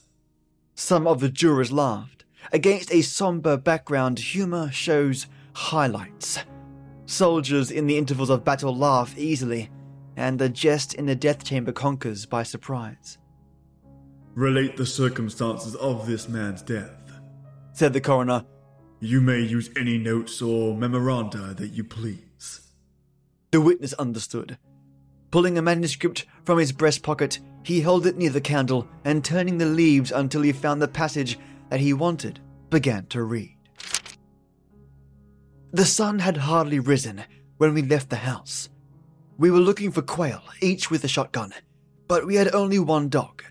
Some 0.76 1.08
of 1.08 1.20
the 1.20 1.30
jurors 1.30 1.72
laughed. 1.72 2.26
Against 2.52 2.92
a 2.92 3.02
somber 3.02 3.56
background, 3.56 4.20
humor 4.20 4.70
shows 4.72 5.28
highlights. 5.54 6.40
Soldiers 7.06 7.72
in 7.72 7.88
the 7.88 7.98
intervals 7.98 8.30
of 8.30 8.44
battle 8.44 8.76
laugh 8.76 9.18
easily, 9.18 9.70
and 10.18 10.40
the 10.40 10.50
jest 10.50 10.94
in 10.94 11.06
the 11.06 11.16
death 11.16 11.44
chamber 11.44 11.72
conquers 11.72 12.26
by 12.26 12.44
surprise. 12.44 13.18
Relate 14.36 14.76
the 14.76 14.86
circumstances 14.86 15.76
of 15.76 16.08
this 16.08 16.28
man's 16.28 16.62
death, 16.62 17.12
said 17.74 17.94
the 17.94 18.02
coroner. 18.02 18.44
You 19.04 19.20
may 19.20 19.40
use 19.40 19.72
any 19.76 19.98
notes 19.98 20.44
or 20.44 20.78
memoranda 20.78 21.56
that 21.56 21.70
you 21.70 21.84
please. 21.84 22.72
The 23.50 23.60
witness 23.60 23.94
understood. 23.94 24.60
Pulling 25.32 25.58
a 25.58 25.62
manuscript 25.64 26.28
from 26.46 26.60
his 26.60 26.72
breast 26.72 27.02
pocket, 27.02 27.40
he 27.64 27.82
held 27.82 28.06
it 28.06 28.16
near 28.16 28.30
the 28.30 28.40
candle 28.40 28.88
and 29.04 29.26
turning 29.26 29.58
the 29.58 29.66
leaves 29.66 30.12
until 30.12 30.44
he 30.44 30.52
found 30.52 30.84
the 30.84 30.88
passage 30.88 31.40
that 31.72 31.80
he 31.80 31.94
wanted, 31.94 32.42
began 32.70 33.08
to 33.08 33.24
read. 33.24 33.58
The 35.72 35.86
sun 35.86 36.20
had 36.20 36.38
hardly 36.38 36.78
risen 36.80 37.24
when 37.58 37.74
we 37.74 37.82
left 37.82 38.12
the 38.12 38.18
house. 38.18 38.70
We 39.40 39.50
were 39.50 39.58
looking 39.58 39.92
for 39.92 40.04
quail, 40.04 40.44
each 40.62 40.92
with 40.92 41.04
a 41.04 41.08
shotgun, 41.08 41.54
but 42.08 42.28
we 42.28 42.36
had 42.36 42.54
only 42.54 42.78
one 42.78 43.10
dog. 43.10 43.44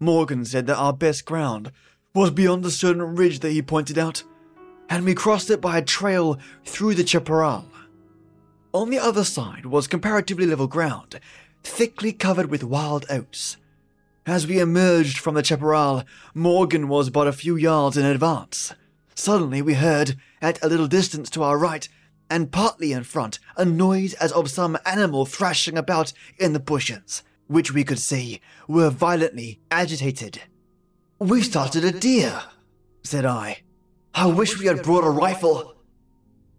Morgan 0.00 0.44
said 0.44 0.66
that 0.66 0.76
our 0.76 0.92
best 0.92 1.24
ground 1.24 1.70
was 2.14 2.32
beyond 2.32 2.64
a 2.64 2.70
certain 2.70 3.14
ridge 3.14 3.38
that 3.40 3.52
he 3.52 3.62
pointed 3.62 3.96
out, 3.96 4.24
and 4.88 5.04
we 5.04 5.14
crossed 5.14 5.50
it 5.50 5.60
by 5.60 5.78
a 5.78 5.82
trail 5.82 6.38
through 6.64 6.94
the 6.94 7.06
chaparral. 7.06 7.66
On 8.72 8.90
the 8.90 8.98
other 8.98 9.24
side 9.24 9.66
was 9.66 9.86
comparatively 9.86 10.46
level 10.46 10.66
ground, 10.66 11.20
thickly 11.62 12.12
covered 12.12 12.50
with 12.50 12.64
wild 12.64 13.06
oats. 13.10 13.56
As 14.26 14.46
we 14.46 14.60
emerged 14.60 15.18
from 15.18 15.34
the 15.34 15.44
chaparral, 15.44 16.04
Morgan 16.34 16.88
was 16.88 17.10
but 17.10 17.26
a 17.26 17.32
few 17.32 17.56
yards 17.56 17.96
in 17.96 18.04
advance. 18.04 18.74
Suddenly 19.14 19.62
we 19.62 19.74
heard, 19.74 20.16
at 20.40 20.62
a 20.62 20.68
little 20.68 20.86
distance 20.86 21.30
to 21.30 21.42
our 21.42 21.58
right, 21.58 21.88
and 22.30 22.52
partly 22.52 22.92
in 22.92 23.04
front, 23.04 23.38
a 23.56 23.64
noise 23.64 24.14
as 24.14 24.32
of 24.32 24.50
some 24.50 24.76
animal 24.84 25.24
thrashing 25.24 25.78
about 25.78 26.12
in 26.38 26.52
the 26.52 26.60
bushes, 26.60 27.22
which 27.46 27.72
we 27.72 27.84
could 27.84 27.98
see 27.98 28.40
were 28.68 28.90
violently 28.90 29.60
agitated. 29.70 30.42
We 31.18 31.42
started 31.42 31.84
a 31.84 31.90
deer, 31.90 32.42
said 33.02 33.24
I. 33.24 33.62
I 34.14 34.26
wish 34.26 34.58
we 34.58 34.66
had 34.66 34.82
brought 34.82 35.04
a 35.04 35.10
rifle. 35.10 35.74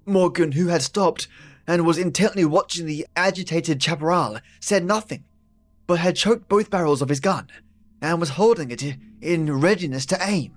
Morgan, 0.06 0.54
who 0.54 0.68
had 0.68 0.82
stopped 0.82 1.28
and 1.68 1.86
was 1.86 1.98
intently 1.98 2.46
watching 2.46 2.86
the 2.86 3.06
agitated 3.16 3.82
chaparral, 3.82 4.40
said 4.60 4.84
nothing, 4.84 5.24
but 5.86 6.00
had 6.00 6.16
choked 6.16 6.50
both 6.50 6.70
barrels 6.70 7.02
of 7.02 7.10
his 7.10 7.20
gun 7.20 7.48
and 8.02 8.20
was 8.20 8.30
holding 8.30 8.72
it 8.72 8.84
in 9.22 9.60
readiness 9.60 10.06
to 10.08 10.18
aim. 10.22 10.56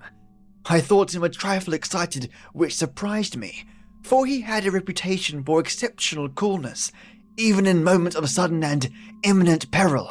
I 0.67 0.81
thought 0.81 1.15
him 1.15 1.25
a 1.25 1.29
trifle 1.29 1.75
excited, 1.75 2.31
which 2.53 2.77
surprised 2.77 3.37
me, 3.37 3.65
for 4.03 4.27
he 4.27 4.43
had 4.43 4.65
a 4.65 4.71
reputation 4.71 5.43
for 5.43 5.61
exceptional 5.61 6.29
coolness, 6.29 6.93
even 7.37 7.67
in 7.67 7.83
moments 7.83 8.17
of 8.17 8.29
sudden 8.31 8.63
and 8.63 8.89
imminent 9.23 9.71
peril. 9.71 10.11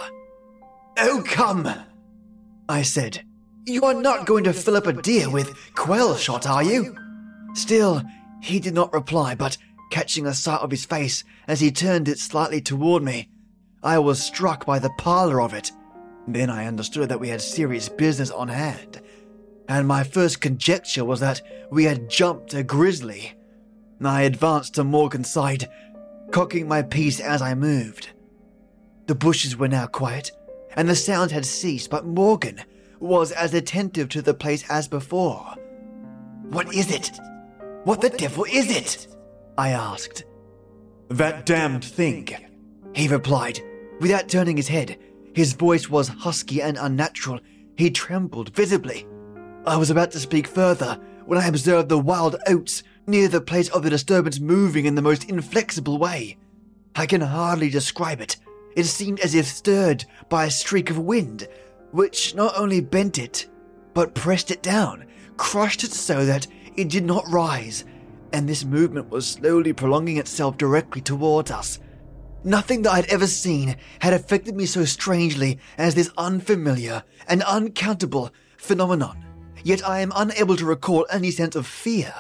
Oh, 0.98 1.24
come, 1.26 1.70
I 2.68 2.82
said. 2.82 3.24
You 3.66 3.84
are 3.84 3.94
not 3.94 4.26
going 4.26 4.44
to 4.46 4.54
fill 4.54 4.76
up 4.76 4.88
a 4.88 4.94
deer 4.94 5.30
with 5.30 5.56
quail 5.76 6.16
shot, 6.16 6.48
are 6.48 6.64
you? 6.64 6.96
Still, 7.54 8.02
he 8.42 8.60
did 8.60 8.74
not 8.74 8.92
reply, 8.92 9.36
but 9.36 9.58
catching 9.92 10.26
a 10.26 10.34
sight 10.34 10.62
of 10.62 10.72
his 10.72 10.86
face 10.86 11.24
as 11.48 11.60
he 11.60 11.72
turned 11.72 12.08
it 12.08 12.18
slightly 12.18 12.60
toward 12.60 13.04
me, 13.04 13.30
I 13.84 14.00
was 14.00 14.24
struck 14.24 14.66
by 14.66 14.80
the 14.80 14.90
pallor 14.98 15.40
of 15.40 15.54
it. 15.54 15.72
Then 16.28 16.50
I 16.50 16.66
understood 16.66 17.10
that 17.10 17.20
we 17.20 17.30
had 17.30 17.42
serious 17.42 17.88
business 17.88 18.32
on 18.32 18.48
hand, 18.48 19.00
and 19.68 19.88
my 19.88 20.04
first 20.04 20.42
conjecture 20.42 21.06
was 21.06 21.20
that 21.20 21.42
we 21.70 21.84
had 21.84 22.10
jumped 22.10 22.56
a 22.56 22.64
grizzly. 22.64 23.34
I 24.04 24.24
advanced 24.24 24.74
to 24.76 24.84
Morgan's 24.84 25.30
side, 25.30 25.70
cocking 26.32 26.68
my 26.68 26.82
piece 26.82 27.20
as 27.20 27.44
I 27.44 27.54
moved. 27.54 28.10
The 29.06 29.14
bushes 29.14 29.56
were 29.56 29.68
now 29.68 29.86
quiet, 29.86 30.32
and 30.76 30.90
the 30.90 30.96
sound 30.96 31.30
had 31.30 31.46
ceased, 31.46 31.92
but 31.92 32.08
Morgan 32.08 32.64
was 33.02 33.32
as 33.32 33.54
attentive 33.54 34.10
to 34.10 34.22
the 34.22 34.34
place 34.34 34.64
as 34.70 34.88
before. 34.88 35.56
What 36.50 36.74
is 36.74 36.92
it? 36.92 37.12
What 37.84 38.02
the 38.02 38.10
devil 38.10 38.46
is 38.46 38.70
it? 38.70 39.08
I 39.58 39.70
asked. 39.70 40.24
That 41.10 41.46
damned 41.46 41.84
thing, 41.84 42.30
he 42.94 43.08
replied, 43.08 43.60
without 44.00 44.30
turning 44.30 44.56
his 44.56 44.68
head. 44.68 44.98
His 45.34 45.54
voice 45.54 45.90
was 45.90 46.08
husky 46.08 46.62
and 46.62 46.78
unnatural. 46.78 47.40
He 47.76 47.90
trembled 47.90 48.56
visibly. 48.56 49.08
I 49.66 49.78
was 49.78 49.90
about 49.90 50.12
to 50.12 50.20
speak 50.20 50.48
further 50.48 51.00
when 51.26 51.40
I 51.40 51.48
observed 51.48 51.90
the 51.90 52.00
wild 52.00 52.36
oats 52.48 52.84
near 53.08 53.28
the 53.28 53.42
place 53.42 53.70
of 53.70 53.84
the 53.84 53.90
disturbance 53.90 54.40
moving 54.40 54.86
in 54.86 54.96
the 54.96 55.02
most 55.02 55.30
inflexible 55.30 55.98
way. 55.98 56.38
I 56.96 57.06
can 57.06 57.22
hardly 57.22 57.70
describe 57.70 58.22
it. 58.22 58.38
It 58.76 58.86
seemed 58.86 59.20
as 59.20 59.36
if 59.36 59.46
stirred 59.46 60.06
by 60.30 60.46
a 60.46 60.52
streak 60.52 60.90
of 60.90 60.98
wind, 60.98 61.48
which 61.92 62.36
not 62.36 62.58
only 62.58 62.82
bent 62.82 63.18
it, 63.18 63.48
but 63.94 64.16
pressed 64.16 64.52
it 64.52 64.62
down, 64.64 65.06
crushed 65.38 65.84
it 65.84 65.92
so 65.92 66.26
that 66.26 66.48
it 66.76 66.90
did 66.90 67.06
not 67.06 67.30
rise, 67.30 67.86
and 68.34 68.48
this 68.48 68.64
movement 68.64 69.10
was 69.10 69.28
slowly 69.28 69.74
prolonging 69.74 70.18
itself 70.18 70.58
directly 70.58 71.02
towards 71.02 71.52
us. 71.52 71.80
Nothing 72.44 72.82
that 72.84 72.94
I'd 72.94 73.06
ever 73.06 73.28
seen 73.28 73.76
had 74.00 74.14
affected 74.14 74.56
me 74.56 74.66
so 74.66 74.86
strangely 74.86 75.60
as 75.78 75.94
this 75.94 76.12
unfamiliar 76.18 77.04
and 77.28 77.44
uncountable 77.44 78.32
phenomenon, 78.58 79.24
yet 79.64 79.88
I 79.88 80.00
am 80.00 80.14
unable 80.16 80.56
to 80.56 80.66
recall 80.66 81.06
any 81.12 81.30
sense 81.30 81.56
of 81.56 81.68
fear. 81.68 82.14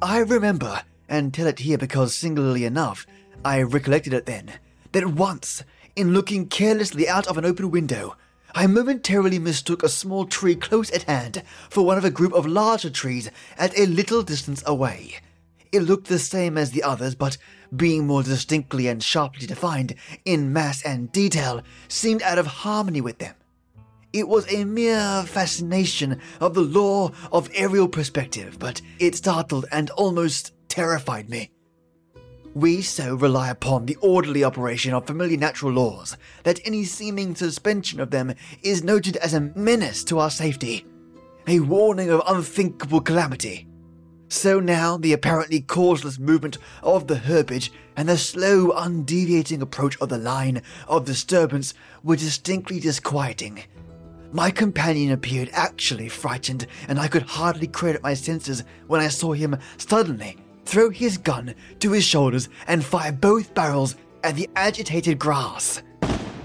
I 0.00 0.18
remember, 0.18 0.82
and 1.08 1.34
tell 1.34 1.46
it 1.46 1.58
here 1.58 1.78
because 1.78 2.14
singularly 2.14 2.64
enough, 2.64 3.06
I 3.44 3.60
recollected 3.62 4.14
it 4.14 4.26
then, 4.26 4.52
that 4.92 5.06
once, 5.06 5.62
in 5.96 6.14
looking 6.14 6.48
carelessly 6.48 7.08
out 7.08 7.26
of 7.26 7.36
an 7.36 7.44
open 7.44 7.70
window, 7.70 8.16
I 8.56 8.68
momentarily 8.68 9.40
mistook 9.40 9.82
a 9.82 9.88
small 9.88 10.26
tree 10.26 10.54
close 10.54 10.88
at 10.92 11.02
hand 11.02 11.42
for 11.68 11.84
one 11.84 11.98
of 11.98 12.04
a 12.04 12.10
group 12.10 12.32
of 12.32 12.46
larger 12.46 12.88
trees 12.88 13.28
at 13.58 13.76
a 13.76 13.86
little 13.86 14.22
distance 14.22 14.62
away. 14.64 15.16
It 15.72 15.80
looked 15.80 16.06
the 16.06 16.20
same 16.20 16.56
as 16.56 16.70
the 16.70 16.84
others, 16.84 17.16
but 17.16 17.36
being 17.74 18.06
more 18.06 18.22
distinctly 18.22 18.86
and 18.86 19.02
sharply 19.02 19.48
defined 19.48 19.96
in 20.24 20.52
mass 20.52 20.84
and 20.84 21.10
detail, 21.10 21.62
seemed 21.88 22.22
out 22.22 22.38
of 22.38 22.46
harmony 22.46 23.00
with 23.00 23.18
them. 23.18 23.34
It 24.12 24.28
was 24.28 24.46
a 24.52 24.62
mere 24.62 25.24
fascination 25.24 26.20
of 26.40 26.54
the 26.54 26.60
law 26.60 27.10
of 27.32 27.50
aerial 27.54 27.88
perspective, 27.88 28.60
but 28.60 28.80
it 29.00 29.16
startled 29.16 29.66
and 29.72 29.90
almost 29.90 30.52
terrified 30.68 31.28
me. 31.28 31.50
We 32.54 32.82
so 32.82 33.16
rely 33.16 33.50
upon 33.50 33.86
the 33.86 33.96
orderly 33.96 34.44
operation 34.44 34.94
of 34.94 35.08
familiar 35.08 35.36
natural 35.36 35.72
laws 35.72 36.16
that 36.44 36.60
any 36.64 36.84
seeming 36.84 37.34
suspension 37.34 37.98
of 37.98 38.12
them 38.12 38.32
is 38.62 38.84
noted 38.84 39.16
as 39.16 39.34
a 39.34 39.40
menace 39.40 40.04
to 40.04 40.20
our 40.20 40.30
safety, 40.30 40.86
a 41.48 41.58
warning 41.58 42.10
of 42.10 42.22
unthinkable 42.28 43.00
calamity. 43.00 43.66
So 44.28 44.60
now 44.60 44.96
the 44.96 45.12
apparently 45.12 45.62
causeless 45.62 46.20
movement 46.20 46.58
of 46.80 47.08
the 47.08 47.16
herbage 47.16 47.72
and 47.96 48.08
the 48.08 48.16
slow, 48.16 48.70
undeviating 48.70 49.60
approach 49.60 50.00
of 50.00 50.08
the 50.08 50.18
line 50.18 50.62
of 50.86 51.06
disturbance 51.06 51.74
were 52.04 52.14
distinctly 52.14 52.78
disquieting. 52.78 53.64
My 54.30 54.52
companion 54.52 55.10
appeared 55.10 55.50
actually 55.52 56.08
frightened, 56.08 56.68
and 56.86 57.00
I 57.00 57.08
could 57.08 57.22
hardly 57.22 57.66
credit 57.66 58.02
my 58.04 58.14
senses 58.14 58.62
when 58.86 59.00
I 59.00 59.08
saw 59.08 59.32
him 59.32 59.58
suddenly 59.76 60.38
throw 60.64 60.90
his 60.90 61.18
gun 61.18 61.54
to 61.80 61.92
his 61.92 62.04
shoulders 62.04 62.48
and 62.66 62.84
fire 62.84 63.12
both 63.12 63.54
barrels 63.54 63.96
at 64.22 64.34
the 64.36 64.48
agitated 64.56 65.18
grass. 65.18 65.82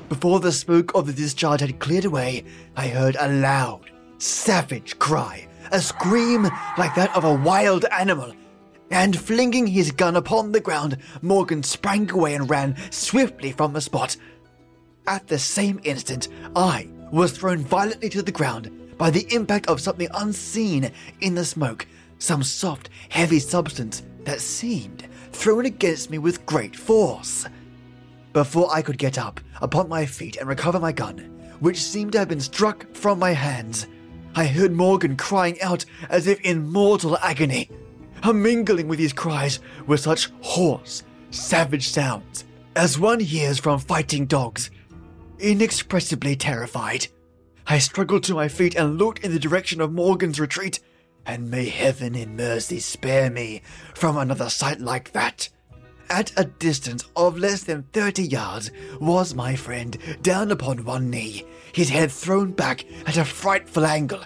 Before 0.09 0.39
the 0.39 0.51
smoke 0.51 0.93
of 0.95 1.05
the 1.07 1.13
discharge 1.13 1.61
had 1.61 1.79
cleared 1.79 2.05
away, 2.05 2.43
I 2.75 2.87
heard 2.87 3.15
a 3.19 3.31
loud, 3.31 3.91
savage 4.17 4.97
cry, 4.99 5.47
a 5.71 5.79
scream 5.79 6.43
like 6.77 6.95
that 6.95 7.15
of 7.15 7.23
a 7.23 7.35
wild 7.35 7.85
animal. 7.85 8.33
And 8.91 9.17
flinging 9.17 9.67
his 9.67 9.91
gun 9.91 10.15
upon 10.15 10.51
the 10.51 10.59
ground, 10.59 10.97
Morgan 11.21 11.61
sprang 11.61 12.09
away 12.09 12.33
and 12.33 12.49
ran 12.49 12.75
swiftly 12.91 13.51
from 13.51 13.71
the 13.73 13.81
spot. 13.81 14.17
At 15.05 15.27
the 15.27 15.37
same 15.37 15.79
instant, 15.83 16.27
I 16.55 16.89
was 17.11 17.31
thrown 17.31 17.59
violently 17.59 18.09
to 18.09 18.23
the 18.23 18.31
ground 18.31 18.97
by 18.97 19.11
the 19.11 19.27
impact 19.33 19.67
of 19.67 19.79
something 19.79 20.09
unseen 20.15 20.91
in 21.21 21.35
the 21.35 21.45
smoke, 21.45 21.85
some 22.17 22.41
soft, 22.41 22.89
heavy 23.09 23.39
substance 23.39 24.01
that 24.25 24.41
seemed 24.41 25.07
thrown 25.31 25.65
against 25.65 26.09
me 26.09 26.17
with 26.17 26.45
great 26.45 26.75
force. 26.75 27.45
Before 28.33 28.73
I 28.73 28.81
could 28.81 28.97
get 28.97 29.17
up 29.17 29.39
upon 29.61 29.89
my 29.89 30.05
feet 30.05 30.37
and 30.37 30.47
recover 30.47 30.79
my 30.79 30.91
gun, 30.91 31.17
which 31.59 31.81
seemed 31.81 32.13
to 32.13 32.19
have 32.19 32.29
been 32.29 32.39
struck 32.39 32.85
from 32.95 33.19
my 33.19 33.31
hands, 33.31 33.87
I 34.35 34.45
heard 34.45 34.71
Morgan 34.71 35.17
crying 35.17 35.59
out 35.61 35.85
as 36.09 36.27
if 36.27 36.39
in 36.41 36.69
mortal 36.69 37.17
agony. 37.17 37.69
Mingling 38.23 38.87
with 38.87 38.99
his 38.99 39.13
cries 39.13 39.59
were 39.87 39.97
such 39.97 40.29
hoarse, 40.41 41.03
savage 41.31 41.87
sounds 41.89 42.45
as 42.75 42.99
one 42.99 43.19
hears 43.19 43.59
from 43.59 43.79
fighting 43.79 44.25
dogs. 44.25 44.71
Inexpressibly 45.39 46.35
terrified, 46.35 47.07
I 47.67 47.77
struggled 47.79 48.23
to 48.23 48.33
my 48.33 48.47
feet 48.47 48.75
and 48.75 48.97
looked 48.97 49.23
in 49.23 49.31
the 49.31 49.39
direction 49.39 49.81
of 49.81 49.91
Morgan's 49.91 50.39
retreat 50.39 50.79
and 51.25 51.49
may 51.49 51.69
heaven 51.69 52.15
in 52.15 52.35
mercy 52.35 52.79
spare 52.79 53.29
me 53.29 53.61
from 53.95 54.17
another 54.17 54.49
sight 54.49 54.79
like 54.79 55.11
that. 55.11 55.49
At 56.09 56.31
a 56.37 56.45
distance 56.45 57.05
of 57.15 57.37
less 57.37 57.63
than 57.63 57.83
30 57.93 58.23
yards 58.23 58.71
was 58.99 59.35
my 59.35 59.55
friend 59.55 59.97
down 60.21 60.51
upon 60.51 60.83
one 60.83 61.09
knee, 61.09 61.43
his 61.71 61.89
head 61.89 62.11
thrown 62.11 62.51
back 62.51 62.83
at 63.05 63.17
a 63.17 63.25
frightful 63.25 63.85
angle, 63.85 64.23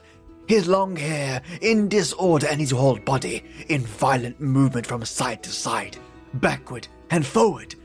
his 0.48 0.68
long 0.68 0.96
hair 0.96 1.42
in 1.62 1.90
disorder 1.90 2.48
and 2.50 2.60
his 2.60 2.72
whole 2.72 3.00
body 3.00 3.44
in 3.68 3.82
violent 3.82 4.40
movement 4.40 4.86
from 4.86 5.04
side 5.04 5.44
to 5.44 5.50
side, 5.50 5.98
backward 6.36 6.88
and 7.10 7.26
forward. 7.26 7.76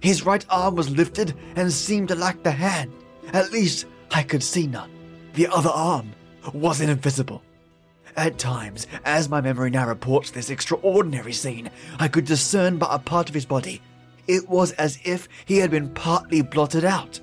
His 0.00 0.24
right 0.24 0.44
arm 0.48 0.74
was 0.74 0.90
lifted 0.90 1.34
and 1.56 1.72
seemed 1.72 2.08
to 2.08 2.14
lack 2.14 2.42
the 2.42 2.50
hand. 2.50 2.92
At 3.32 3.52
least 3.52 3.86
I 4.10 4.22
could 4.22 4.42
see 4.42 4.66
none. 4.66 4.90
The 5.34 5.46
other 5.46 5.70
arm 5.70 6.12
was 6.52 6.80
invisible. 6.80 7.42
At 8.16 8.38
times, 8.38 8.86
as 9.04 9.28
my 9.28 9.40
memory 9.40 9.70
now 9.70 9.88
reports 9.88 10.30
this 10.30 10.50
extraordinary 10.50 11.32
scene, 11.32 11.70
I 11.98 12.08
could 12.08 12.26
discern 12.26 12.76
but 12.76 12.92
a 12.92 12.98
part 12.98 13.28
of 13.28 13.34
his 13.34 13.46
body. 13.46 13.80
It 14.28 14.48
was 14.48 14.72
as 14.72 14.98
if 15.04 15.28
he 15.46 15.58
had 15.58 15.70
been 15.70 15.88
partly 15.88 16.42
blotted 16.42 16.84
out. 16.84 17.20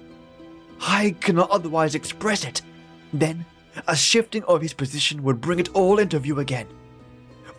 I 0.82 1.16
cannot 1.22 1.52
otherwise 1.52 1.94
express 1.94 2.44
it. 2.44 2.62
Then, 3.14 3.46
a 3.88 3.96
shifting 3.96 4.44
of 4.46 4.62
his 4.62 4.74
position 4.74 5.24
would 5.24 5.42
bring 5.42 5.60
it 5.60 5.70
all 5.76 6.00
into 6.00 6.18
view 6.20 6.40
again. 6.40 6.68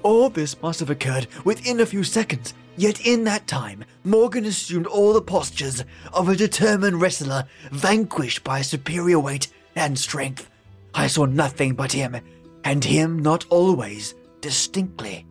All 0.02 0.28
this 0.28 0.60
must 0.60 0.80
have 0.80 0.90
occurred 0.90 1.28
within 1.44 1.80
a 1.80 1.87
few 1.87 2.02
seconds, 2.02 2.54
yet 2.76 3.06
in 3.06 3.25
that 3.25 3.46
time, 3.46 3.84
Morgan 4.02 4.44
assumed 4.44 4.87
all 4.87 5.12
the 5.12 5.22
postures 5.22 5.84
of 6.12 6.28
a 6.28 6.37
determined 6.37 7.00
wrestler 7.00 7.44
vanquished 7.70 8.42
by 8.42 8.62
superior 8.62 9.20
weight 9.20 9.49
and 9.76 9.99
strength. 9.99 10.50
I 10.94 11.06
saw 11.06 11.26
nothing 11.26 11.75
but 11.75 11.92
him, 11.92 12.16
and 12.64 12.84
him 12.84 13.18
not 13.18 13.46
always 13.50 14.14
distinctly. 14.40 15.26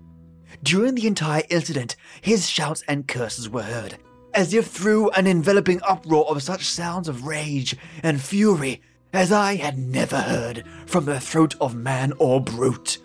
During 0.63 0.95
the 0.95 1.07
entire 1.07 1.43
incident, 1.49 1.95
his 2.21 2.49
shouts 2.49 2.83
and 2.87 3.07
curses 3.07 3.49
were 3.49 3.63
heard, 3.63 3.97
as 4.33 4.53
if 4.53 4.67
through 4.67 5.09
an 5.11 5.27
enveloping 5.27 5.81
uproar 5.87 6.25
of 6.29 6.43
such 6.43 6.65
sounds 6.65 7.07
of 7.07 7.25
rage 7.25 7.75
and 8.03 8.21
fury 8.21 8.81
as 9.13 9.31
I 9.31 9.55
had 9.55 9.77
never 9.77 10.19
heard 10.19 10.65
from 10.85 11.05
the 11.05 11.19
throat 11.19 11.55
of 11.59 11.75
man 11.75 12.13
or 12.19 12.41
brute. 12.41 12.99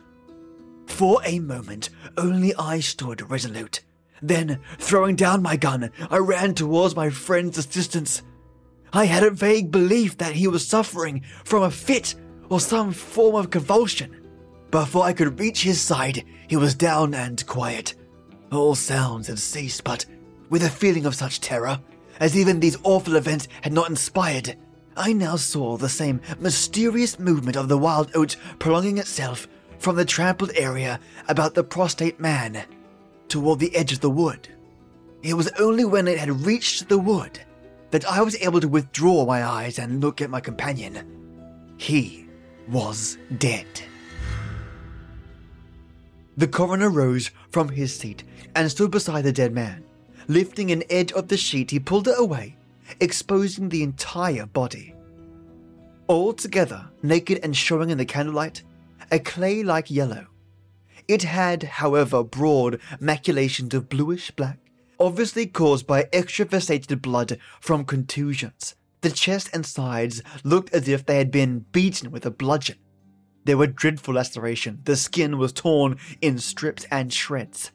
For 0.87 1.21
a 1.25 1.39
moment, 1.39 1.91
only 2.17 2.55
I 2.57 2.81
stood 2.81 3.31
resolute. 3.31 3.81
Then, 4.21 4.61
throwing 4.79 5.17
down 5.17 5.43
my 5.43 5.57
gun, 5.57 5.91
I 6.11 6.19
ran 6.19 6.55
towards 6.55 6.97
my 6.97 7.11
friend's 7.11 7.59
assistance. 7.59 8.23
I 8.93 9.07
had 9.07 9.23
a 9.23 9.31
vague 9.31 9.71
belief 9.71 10.19
that 10.19 10.35
he 10.35 10.47
was 10.47 10.67
suffering 10.67 11.23
from 11.45 11.63
a 11.63 11.71
fit 11.71 12.15
or 12.55 12.61
some 12.61 12.93
form 12.93 13.35
of 13.35 13.51
convulsion. 13.51 14.15
Before 14.71 15.03
I 15.03 15.13
could 15.13 15.41
reach 15.41 15.65
his 15.65 15.81
side, 15.81 16.23
he 16.47 16.55
was 16.55 16.77
down 16.77 17.13
and 17.13 17.45
quiet. 17.49 17.95
All 18.53 18.77
sounds 18.77 19.27
had 19.27 19.41
ceased, 19.41 19.83
but 19.83 20.07
with 20.51 20.63
a 20.63 20.71
feeling 20.71 21.05
of 21.05 21.17
such 21.17 21.41
terror, 21.41 21.81
as 22.21 22.37
even 22.37 22.61
these 22.61 22.79
awful 22.85 23.17
events 23.17 23.49
had 23.63 23.73
not 23.73 23.91
inspired, 23.91 24.57
I 24.97 25.13
now 25.13 25.35
saw 25.35 25.77
the 25.77 25.89
same 25.89 26.21
mysterious 26.39 27.19
movement 27.19 27.57
of 27.57 27.69
the 27.69 27.77
wild 27.77 28.13
oat 28.15 28.37
prolonging 28.61 28.99
itself 28.99 29.49
from 29.81 29.97
the 29.97 30.05
trampled 30.05 30.53
area 30.55 31.01
about 31.27 31.55
the 31.55 31.65
prostrate 31.65 32.21
man 32.21 32.63
toward 33.27 33.59
the 33.59 33.75
edge 33.75 33.93
of 33.93 33.99
the 33.99 34.11
wood. 34.11 34.47
It 35.25 35.35
was 35.35 35.51
only 35.59 35.85
when 35.85 36.07
it 36.07 36.21
had 36.21 36.47
reached 36.47 36.89
the 36.89 36.99
wood 36.99 37.41
that 37.91 38.05
I 38.05 38.23
was 38.23 38.37
able 38.37 38.61
to 38.61 38.69
withdraw 38.69 39.27
my 39.27 39.45
eyes 39.45 39.81
and 39.81 40.01
look 40.01 40.21
at 40.21 40.31
my 40.31 40.39
companion. 40.39 41.75
He 41.79 42.24
was 42.69 43.19
dead. 43.39 43.67
The 46.37 46.49
coroner 46.49 46.91
rose 46.91 47.31
from 47.51 47.69
his 47.69 47.95
seat 47.97 48.25
and 48.55 48.71
stood 48.71 48.91
beside 48.91 49.23
the 49.23 49.33
dead 49.33 49.53
man. 49.53 49.85
Lifting 50.27 50.71
an 50.71 50.83
edge 50.91 51.13
of 51.13 51.29
the 51.29 51.37
sheet, 51.37 51.71
he 51.71 51.79
pulled 51.79 52.09
it 52.09 52.19
away, 52.19 52.57
exposing 53.01 53.69
the 53.69 53.83
entire 53.83 54.47
body. 54.47 54.95
Altogether, 56.09 56.89
naked 57.03 57.41
and 57.43 57.57
showing 57.57 57.91
in 57.91 57.99
the 57.99 58.05
candlelight, 58.05 58.63
a 59.11 59.19
clay 59.19 59.63
like 59.63 59.91
yellow. 59.91 60.27
It 61.07 61.23
had, 61.23 61.63
however, 61.63 62.25
broad 62.25 62.81
maculations 62.99 63.75
of 63.75 63.89
bluish 63.89 64.31
black, 64.31 64.59
obviously 64.99 65.47
caused 65.47 65.87
by 65.87 66.09
extravasated 66.13 67.03
blood 67.03 67.39
from 67.61 67.85
contusions. 67.85 68.75
The 69.05 69.11
chest 69.11 69.51
and 69.53 69.67
sides 69.67 70.23
looked 70.45 70.73
as 70.73 70.89
if 70.89 71.05
they 71.05 71.19
had 71.19 71.31
been 71.31 71.67
beaten 71.73 72.11
with 72.11 72.25
a 72.25 72.31
bludgeon. 72.31 72.79
There 73.45 73.59
were 73.59 73.67
dreadful 73.67 74.15
lacerations. 74.15 74.81
The 74.85 74.97
skin 74.97 75.37
was 75.37 75.53
torn 75.53 75.99
in 76.23 76.39
strips 76.39 76.87
and 76.91 77.13
shreds. 77.13 77.71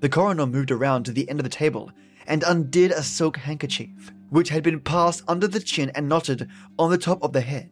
The 0.00 0.10
coroner 0.10 0.44
moved 0.44 0.70
around 0.70 1.04
to 1.04 1.12
the 1.12 1.26
end 1.30 1.40
of 1.40 1.44
the 1.44 1.48
table 1.48 1.90
and 2.26 2.42
undid 2.42 2.90
a 2.90 3.02
silk 3.02 3.38
handkerchief, 3.38 4.12
which 4.28 4.50
had 4.50 4.62
been 4.62 4.78
passed 4.78 5.22
under 5.26 5.48
the 5.48 5.58
chin 5.58 5.90
and 5.94 6.06
knotted 6.06 6.50
on 6.78 6.90
the 6.90 6.98
top 6.98 7.22
of 7.22 7.32
the 7.32 7.40
head. 7.40 7.70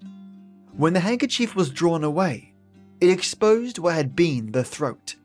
When 0.75 0.95
the 0.95 1.00
handkerchief 1.00 1.54
was 1.54 1.69
drawn 1.69 2.04
away, 2.04 2.54
it 2.99 3.11
exposed 3.11 3.78
what 3.78 3.95
had 3.95 4.16
been 4.16 4.52
the 4.52 4.64
throat. 4.64 5.16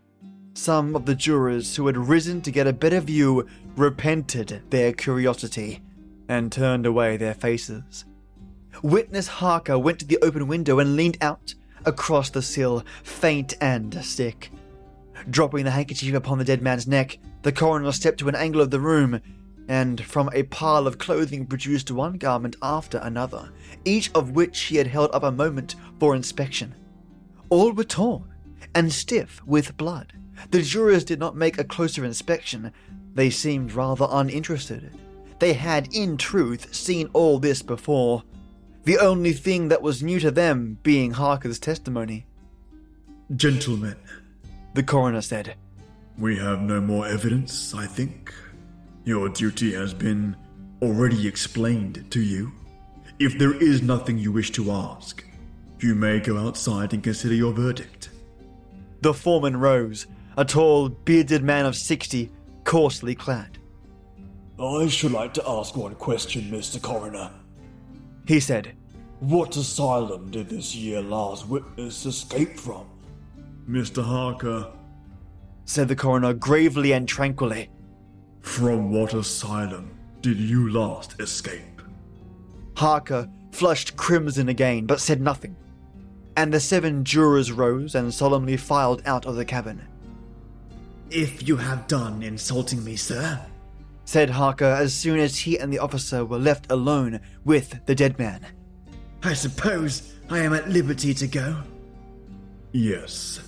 Some 0.55 0.93
of 0.93 1.05
the 1.05 1.15
jurors 1.15 1.77
who 1.77 1.87
had 1.87 1.95
risen 1.95 2.41
to 2.41 2.51
get 2.51 2.67
a 2.67 2.73
better 2.73 2.99
view 2.99 3.47
repented 3.77 4.63
their 4.71 4.91
curiosity 4.91 5.81
and 6.27 6.51
turned 6.51 6.85
away 6.85 7.17
their 7.17 7.33
faces. 7.33 8.05
Witness 8.81 9.27
Harker 9.27 9.79
went 9.79 9.99
to 9.99 10.05
the 10.05 10.19
open 10.21 10.47
window 10.47 10.79
and 10.79 10.95
leaned 10.95 11.17
out 11.21 11.55
across 11.85 12.29
the 12.29 12.41
sill, 12.41 12.85
faint 13.03 13.55
and 13.61 14.03
sick. 14.03 14.51
Dropping 15.29 15.65
the 15.65 15.71
handkerchief 15.71 16.13
upon 16.13 16.37
the 16.37 16.45
dead 16.45 16.61
man's 16.61 16.87
neck, 16.87 17.17
the 17.41 17.51
coroner 17.51 17.91
stepped 17.91 18.19
to 18.19 18.29
an 18.29 18.35
angle 18.35 18.61
of 18.61 18.71
the 18.71 18.79
room 18.79 19.21
and 19.67 20.03
from 20.03 20.29
a 20.33 20.43
pile 20.43 20.87
of 20.87 20.97
clothing 20.97 21.45
produced 21.45 21.91
one 21.91 22.17
garment 22.17 22.55
after 22.61 22.99
another, 22.99 23.49
each 23.83 24.11
of 24.13 24.31
which 24.31 24.61
he 24.63 24.77
had 24.77 24.87
held 24.87 25.09
up 25.13 25.23
a 25.23 25.31
moment 25.31 25.75
for 25.99 26.15
inspection. 26.15 26.73
All 27.49 27.71
were 27.71 27.83
torn 27.83 28.33
and 28.75 28.91
stiff 28.91 29.41
with 29.45 29.77
blood. 29.77 30.13
The 30.51 30.61
jurors 30.61 31.03
did 31.03 31.19
not 31.19 31.35
make 31.35 31.57
a 31.57 31.63
closer 31.63 32.05
inspection, 32.05 32.71
they 33.13 33.29
seemed 33.29 33.73
rather 33.73 34.07
uninterested. 34.09 34.91
They 35.39 35.53
had, 35.53 35.93
in 35.93 36.17
truth, 36.17 36.73
seen 36.73 37.09
all 37.13 37.39
this 37.39 37.61
before, 37.61 38.23
the 38.85 38.97
only 38.97 39.33
thing 39.33 39.67
that 39.67 39.81
was 39.81 40.01
new 40.01 40.19
to 40.19 40.31
them 40.31 40.79
being 40.81 41.11
Harker's 41.11 41.59
testimony. 41.59 42.25
Gentlemen, 43.35 43.97
The 44.77 44.83
coroner 44.83 45.21
said, 45.21 45.55
we 46.19 46.37
have 46.37 46.61
no 46.61 46.79
more 46.79 47.07
evidence, 47.07 47.73
I 47.73 47.87
think. 47.87 48.31
Your 49.05 49.27
duty 49.27 49.73
has 49.73 49.93
been 49.93 50.35
already 50.83 51.27
explained 51.27 52.11
to 52.11 52.21
you. 52.21 52.51
If 53.17 53.39
there 53.39 53.55
is 53.55 53.81
nothing 53.81 54.19
you 54.19 54.31
wish 54.31 54.51
to 54.51 54.71
ask, 54.71 55.25
you 55.79 55.95
may 55.95 56.19
go 56.19 56.37
outside 56.37 56.93
and 56.93 57.03
consider 57.03 57.33
your 57.33 57.53
verdict. 57.53 58.09
The 59.01 59.13
foreman 59.13 59.57
rose, 59.57 60.05
a 60.37 60.45
tall, 60.45 60.89
bearded 60.89 61.43
man 61.43 61.65
of 61.65 61.75
sixty, 61.75 62.31
coarsely 62.63 63.15
clad. 63.15 63.57
I 64.59 64.87
should 64.87 65.11
like 65.11 65.33
to 65.35 65.47
ask 65.47 65.75
one 65.75 65.95
question, 65.95 66.43
Mr. 66.51 66.81
Coroner. 66.81 67.31
He 68.25 68.39
said, 68.39 68.75
What 69.19 69.55
asylum 69.55 70.31
did 70.31 70.49
this 70.49 70.75
year 70.75 71.01
last 71.01 71.47
witness 71.47 72.05
escape 72.05 72.57
from? 72.57 72.85
Mr. 73.69 74.03
Harker, 74.03 74.71
said 75.65 75.87
the 75.87 75.95
coroner 75.95 76.33
gravely 76.33 76.93
and 76.93 77.07
tranquilly. 77.07 77.69
from 78.41 78.91
what 78.91 79.13
asylum 79.13 79.91
did 80.21 80.37
you 80.37 80.69
last 80.71 81.19
escape? 81.19 81.81
Harker 82.75 83.29
flushed 83.51 83.97
crimson 83.97 84.49
again, 84.49 84.85
but 84.85 85.01
said 85.01 85.21
nothing. 85.21 85.55
And 86.37 86.53
the 86.53 86.59
seven 86.59 87.03
jurors 87.03 87.51
rose 87.51 87.95
and 87.95 88.13
solemnly 88.13 88.55
filed 88.57 89.01
out 89.05 89.25
of 89.25 89.35
the 89.35 89.45
cabin. 89.45 89.81
If 91.09 91.47
you 91.47 91.57
have 91.57 91.87
done 91.87 92.23
insulting 92.23 92.83
me, 92.83 92.95
sir, 92.95 93.39
Said 94.07 94.29
Harker 94.29 94.63
as 94.63 94.93
soon 94.93 95.19
as 95.19 95.37
he 95.37 95.59
and 95.59 95.71
the 95.71 95.79
officer 95.79 96.23
were 96.23 96.39
left 96.39 96.71
alone 96.71 97.19
with 97.43 97.85
the 97.87 97.93
dead 97.93 98.17
man. 98.17 98.39
I 99.21 99.33
suppose 99.33 100.13
I 100.29 100.39
am 100.39 100.53
at 100.53 100.69
liberty 100.69 101.13
to 101.15 101.27
go. 101.27 101.61
Yes. 102.71 103.41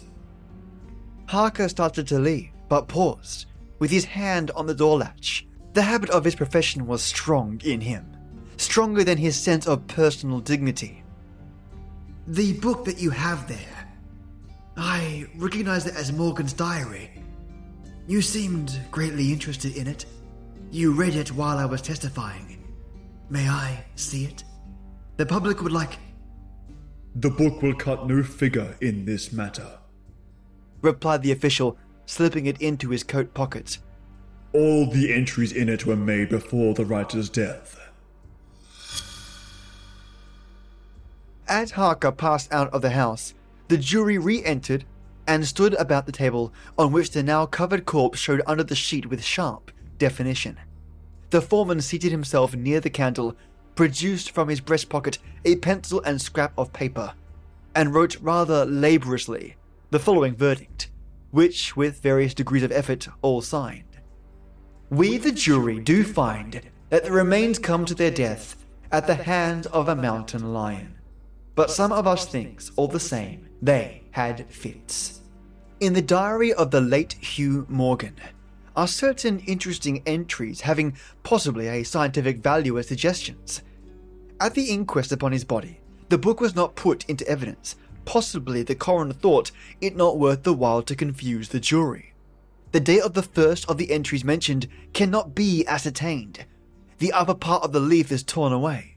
Harker 1.27 1.69
started 1.69 2.09
to 2.09 2.19
leave, 2.19 2.49
but 2.67 2.89
paused, 2.89 3.45
with 3.79 3.89
his 3.89 4.03
hand 4.03 4.51
on 4.51 4.67
the 4.67 4.75
door 4.75 4.97
latch. 4.97 5.47
The 5.71 5.81
habit 5.81 6.09
of 6.09 6.25
his 6.25 6.35
profession 6.35 6.85
was 6.85 7.01
strong 7.01 7.61
in 7.63 7.79
him, 7.79 8.05
stronger 8.57 9.05
than 9.05 9.17
his 9.17 9.39
sense 9.39 9.65
of 9.65 9.87
personal 9.87 10.41
dignity. 10.41 11.05
The 12.27 12.51
book 12.59 12.83
that 12.83 12.99
you 12.99 13.11
have 13.11 13.47
there, 13.47 13.87
I 14.75 15.25
recognize 15.37 15.87
it 15.87 15.95
as 15.95 16.11
Morgan's 16.11 16.51
diary. 16.51 17.11
You 18.07 18.21
seemed 18.21 18.77
greatly 18.91 19.31
interested 19.31 19.77
in 19.77 19.87
it. 19.87 20.05
You 20.71 20.91
read 20.91 21.15
it 21.15 21.31
while 21.31 21.57
I 21.57 21.65
was 21.65 21.81
testifying. 21.81 22.63
May 23.29 23.49
I 23.49 23.85
see 23.95 24.25
it? 24.25 24.43
The 25.17 25.25
public 25.25 25.63
would 25.63 25.71
like. 25.71 25.97
The 27.15 27.31
book 27.31 27.63
will 27.63 27.73
cut 27.73 28.07
no 28.07 28.21
figure 28.21 28.75
in 28.79 29.05
this 29.05 29.33
matter. 29.33 29.79
Replied 30.81 31.23
the 31.23 31.31
official, 31.31 31.75
slipping 32.05 32.45
it 32.45 32.61
into 32.61 32.89
his 32.89 33.03
coat 33.03 33.33
pocket. 33.33 33.79
All 34.53 34.85
the 34.85 35.11
entries 35.11 35.51
in 35.51 35.69
it 35.69 35.87
were 35.87 35.95
made 35.95 36.29
before 36.29 36.75
the 36.75 36.85
writer's 36.85 37.29
death. 37.29 37.79
As 41.47 41.71
Harker 41.71 42.11
passed 42.11 42.53
out 42.53 42.71
of 42.71 42.83
the 42.83 42.91
house, 42.91 43.33
the 43.69 43.77
jury 43.77 44.19
re 44.19 44.43
entered 44.43 44.85
and 45.27 45.47
stood 45.47 45.73
about 45.75 46.05
the 46.05 46.11
table 46.11 46.53
on 46.77 46.91
which 46.91 47.09
the 47.09 47.23
now 47.23 47.47
covered 47.47 47.87
corpse 47.87 48.19
showed 48.19 48.43
under 48.45 48.63
the 48.63 48.75
sheet 48.75 49.07
with 49.07 49.23
sharp 49.23 49.71
definition. 49.99 50.57
The 51.29 51.41
foreman 51.41 51.81
seated 51.81 52.11
himself 52.11 52.55
near 52.55 52.79
the 52.79 52.89
candle, 52.89 53.35
produced 53.75 54.31
from 54.31 54.47
his 54.47 54.61
breast 54.61 54.89
pocket 54.89 55.19
a 55.45 55.57
pencil 55.57 56.01
and 56.01 56.19
scrap 56.19 56.53
of 56.57 56.73
paper, 56.73 57.13
and 57.75 57.93
wrote 57.93 58.19
rather 58.19 58.65
laboriously 58.65 59.55
the 59.91 59.99
following 59.99 60.35
verdict, 60.35 60.89
which, 61.31 61.75
with 61.75 62.01
various 62.01 62.33
degrees 62.33 62.63
of 62.63 62.71
effort, 62.71 63.07
all 63.21 63.41
signed. 63.41 63.83
We, 64.89 65.17
the 65.17 65.31
jury, 65.31 65.79
do 65.79 66.03
find 66.03 66.61
that 66.89 67.03
the 67.03 67.11
remains 67.11 67.59
come 67.59 67.85
to 67.85 67.93
their 67.93 68.09
death 68.09 68.55
at 68.91 69.05
the 69.05 69.13
hands 69.13 69.67
of 69.67 69.87
a 69.87 69.95
mountain 69.95 70.51
lion. 70.51 70.95
But 71.53 71.69
some 71.69 71.91
of 71.91 72.07
us 72.07 72.25
thinks, 72.25 72.71
all 72.75 72.87
the 72.87 72.99
same, 72.99 73.47
they 73.61 74.03
had 74.11 74.49
fits. 74.49 75.21
In 75.79 75.93
the 75.93 76.01
diary 76.01 76.53
of 76.53 76.71
the 76.71 76.81
late 76.81 77.13
Hugh 77.13 77.65
Morgan 77.69 78.15
are 78.79 78.87
certain 78.87 79.39
interesting 79.39 80.01
entries 80.05 80.61
having 80.61 80.95
possibly 81.21 81.67
a 81.67 81.83
scientific 81.83 82.37
value 82.37 82.79
as 82.79 82.87
suggestions. 82.87 83.61
At 84.39 84.53
the 84.53 84.69
inquest 84.69 85.11
upon 85.11 85.33
his 85.33 85.43
body, 85.43 85.81
The 86.07 86.17
book 86.17 86.39
was 86.39 86.55
not 86.55 86.75
put 86.75 87.03
into 87.09 87.27
evidence. 87.27 87.75
Possibly 88.05 88.63
the 88.63 88.75
coroner 88.75 89.13
thought 89.13 89.51
it 89.81 89.97
not 89.97 90.17
worth 90.17 90.43
the 90.43 90.53
while 90.53 90.81
to 90.83 90.95
confuse 90.95 91.49
the 91.49 91.59
jury. 91.59 92.13
The 92.71 92.79
date 92.79 93.01
of 93.01 93.15
the 93.15 93.21
first 93.21 93.69
of 93.69 93.77
the 93.77 93.91
entries 93.91 94.23
mentioned 94.23 94.69
cannot 94.93 95.35
be 95.35 95.67
ascertained. 95.67 96.45
The 96.99 97.11
upper 97.11 97.35
part 97.35 97.63
of 97.63 97.73
the 97.73 97.81
leaf 97.81 98.13
is 98.13 98.23
torn 98.23 98.53
away. 98.53 98.95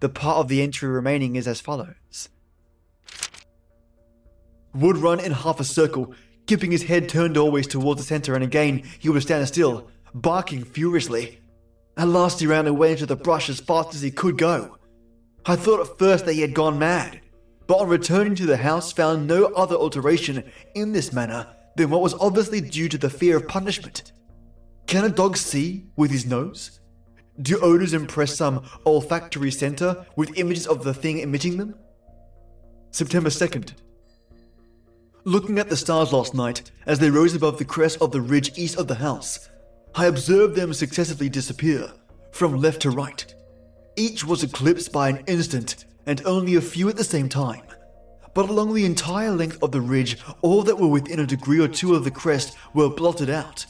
The 0.00 0.10
part 0.10 0.36
of 0.36 0.48
the 0.48 0.60
entry 0.60 0.88
remaining 0.90 1.34
is 1.34 1.48
as 1.48 1.62
follows 1.62 2.28
Would 4.74 4.98
run 4.98 5.18
in 5.18 5.32
half 5.32 5.60
a 5.60 5.64
circle, 5.64 6.14
keeping 6.46 6.70
his 6.70 6.84
head 6.84 7.08
turned 7.08 7.36
always 7.36 7.66
towards 7.66 8.00
the 8.00 8.06
center, 8.06 8.34
and 8.34 8.44
again 8.44 8.82
he 8.98 9.08
would 9.08 9.22
stand 9.22 9.46
still, 9.48 9.88
barking 10.14 10.64
furiously. 10.64 11.40
At 11.96 12.08
last 12.08 12.40
he 12.40 12.46
ran 12.46 12.66
away 12.66 12.92
into 12.92 13.06
the 13.06 13.16
brush 13.16 13.48
as 13.48 13.60
fast 13.60 13.94
as 13.94 14.02
he 14.02 14.10
could 14.10 14.38
go. 14.38 14.78
I 15.46 15.56
thought 15.56 15.80
at 15.80 15.98
first 15.98 16.26
that 16.26 16.34
he 16.34 16.40
had 16.40 16.54
gone 16.54 16.78
mad, 16.78 17.20
but 17.66 17.78
on 17.78 17.88
returning 17.88 18.34
to 18.36 18.46
the 18.46 18.56
house 18.56 18.92
found 18.92 19.26
no 19.26 19.46
other 19.46 19.76
alteration 19.76 20.44
in 20.74 20.92
this 20.92 21.12
manner 21.12 21.46
than 21.76 21.90
what 21.90 22.02
was 22.02 22.14
obviously 22.14 22.60
due 22.60 22.88
to 22.88 22.98
the 22.98 23.10
fear 23.10 23.36
of 23.36 23.48
punishment. 23.48 24.12
Can 24.86 25.04
a 25.04 25.08
dog 25.08 25.36
see 25.36 25.86
with 25.96 26.10
his 26.10 26.26
nose? 26.26 26.80
Do 27.40 27.58
odors 27.60 27.94
impress 27.94 28.36
some 28.36 28.64
olfactory 28.86 29.50
center 29.50 30.06
with 30.14 30.38
images 30.38 30.66
of 30.66 30.84
the 30.84 30.94
thing 30.94 31.18
emitting 31.18 31.56
them? 31.56 31.74
September 32.90 33.30
2nd. 33.30 33.72
Looking 35.26 35.58
at 35.58 35.70
the 35.70 35.76
stars 35.76 36.12
last 36.12 36.34
night 36.34 36.70
as 36.84 36.98
they 36.98 37.08
rose 37.08 37.34
above 37.34 37.56
the 37.56 37.64
crest 37.64 37.96
of 38.02 38.12
the 38.12 38.20
ridge 38.20 38.58
east 38.58 38.76
of 38.76 38.88
the 38.88 38.96
house, 38.96 39.48
I 39.94 40.04
observed 40.04 40.54
them 40.54 40.74
successively 40.74 41.30
disappear, 41.30 41.90
from 42.30 42.60
left 42.60 42.82
to 42.82 42.90
right. 42.90 43.34
Each 43.96 44.22
was 44.22 44.42
eclipsed 44.42 44.92
by 44.92 45.08
an 45.08 45.24
instant, 45.26 45.86
and 46.04 46.20
only 46.26 46.56
a 46.56 46.60
few 46.60 46.90
at 46.90 46.96
the 46.96 47.04
same 47.04 47.30
time. 47.30 47.62
But 48.34 48.50
along 48.50 48.74
the 48.74 48.84
entire 48.84 49.30
length 49.30 49.62
of 49.62 49.72
the 49.72 49.80
ridge, 49.80 50.18
all 50.42 50.62
that 50.64 50.78
were 50.78 50.88
within 50.88 51.20
a 51.20 51.26
degree 51.26 51.60
or 51.60 51.68
two 51.68 51.94
of 51.94 52.04
the 52.04 52.10
crest 52.10 52.58
were 52.74 52.90
blotted 52.90 53.30
out. 53.30 53.64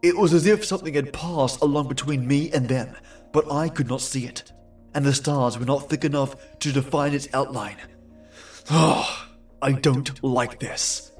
It 0.00 0.16
was 0.16 0.32
as 0.32 0.46
if 0.46 0.64
something 0.64 0.94
had 0.94 1.12
passed 1.12 1.60
along 1.60 1.88
between 1.88 2.28
me 2.28 2.52
and 2.52 2.68
them, 2.68 2.94
but 3.32 3.50
I 3.50 3.68
could 3.68 3.88
not 3.88 4.00
see 4.00 4.26
it, 4.26 4.52
and 4.94 5.04
the 5.04 5.12
stars 5.12 5.58
were 5.58 5.66
not 5.66 5.90
thick 5.90 6.04
enough 6.04 6.36
to 6.60 6.70
define 6.70 7.14
its 7.14 7.26
outline. 7.34 7.78
Oh, 8.70 9.26
I 9.64 9.72
don't 9.72 10.22
like 10.22 10.60
this. 10.60 11.12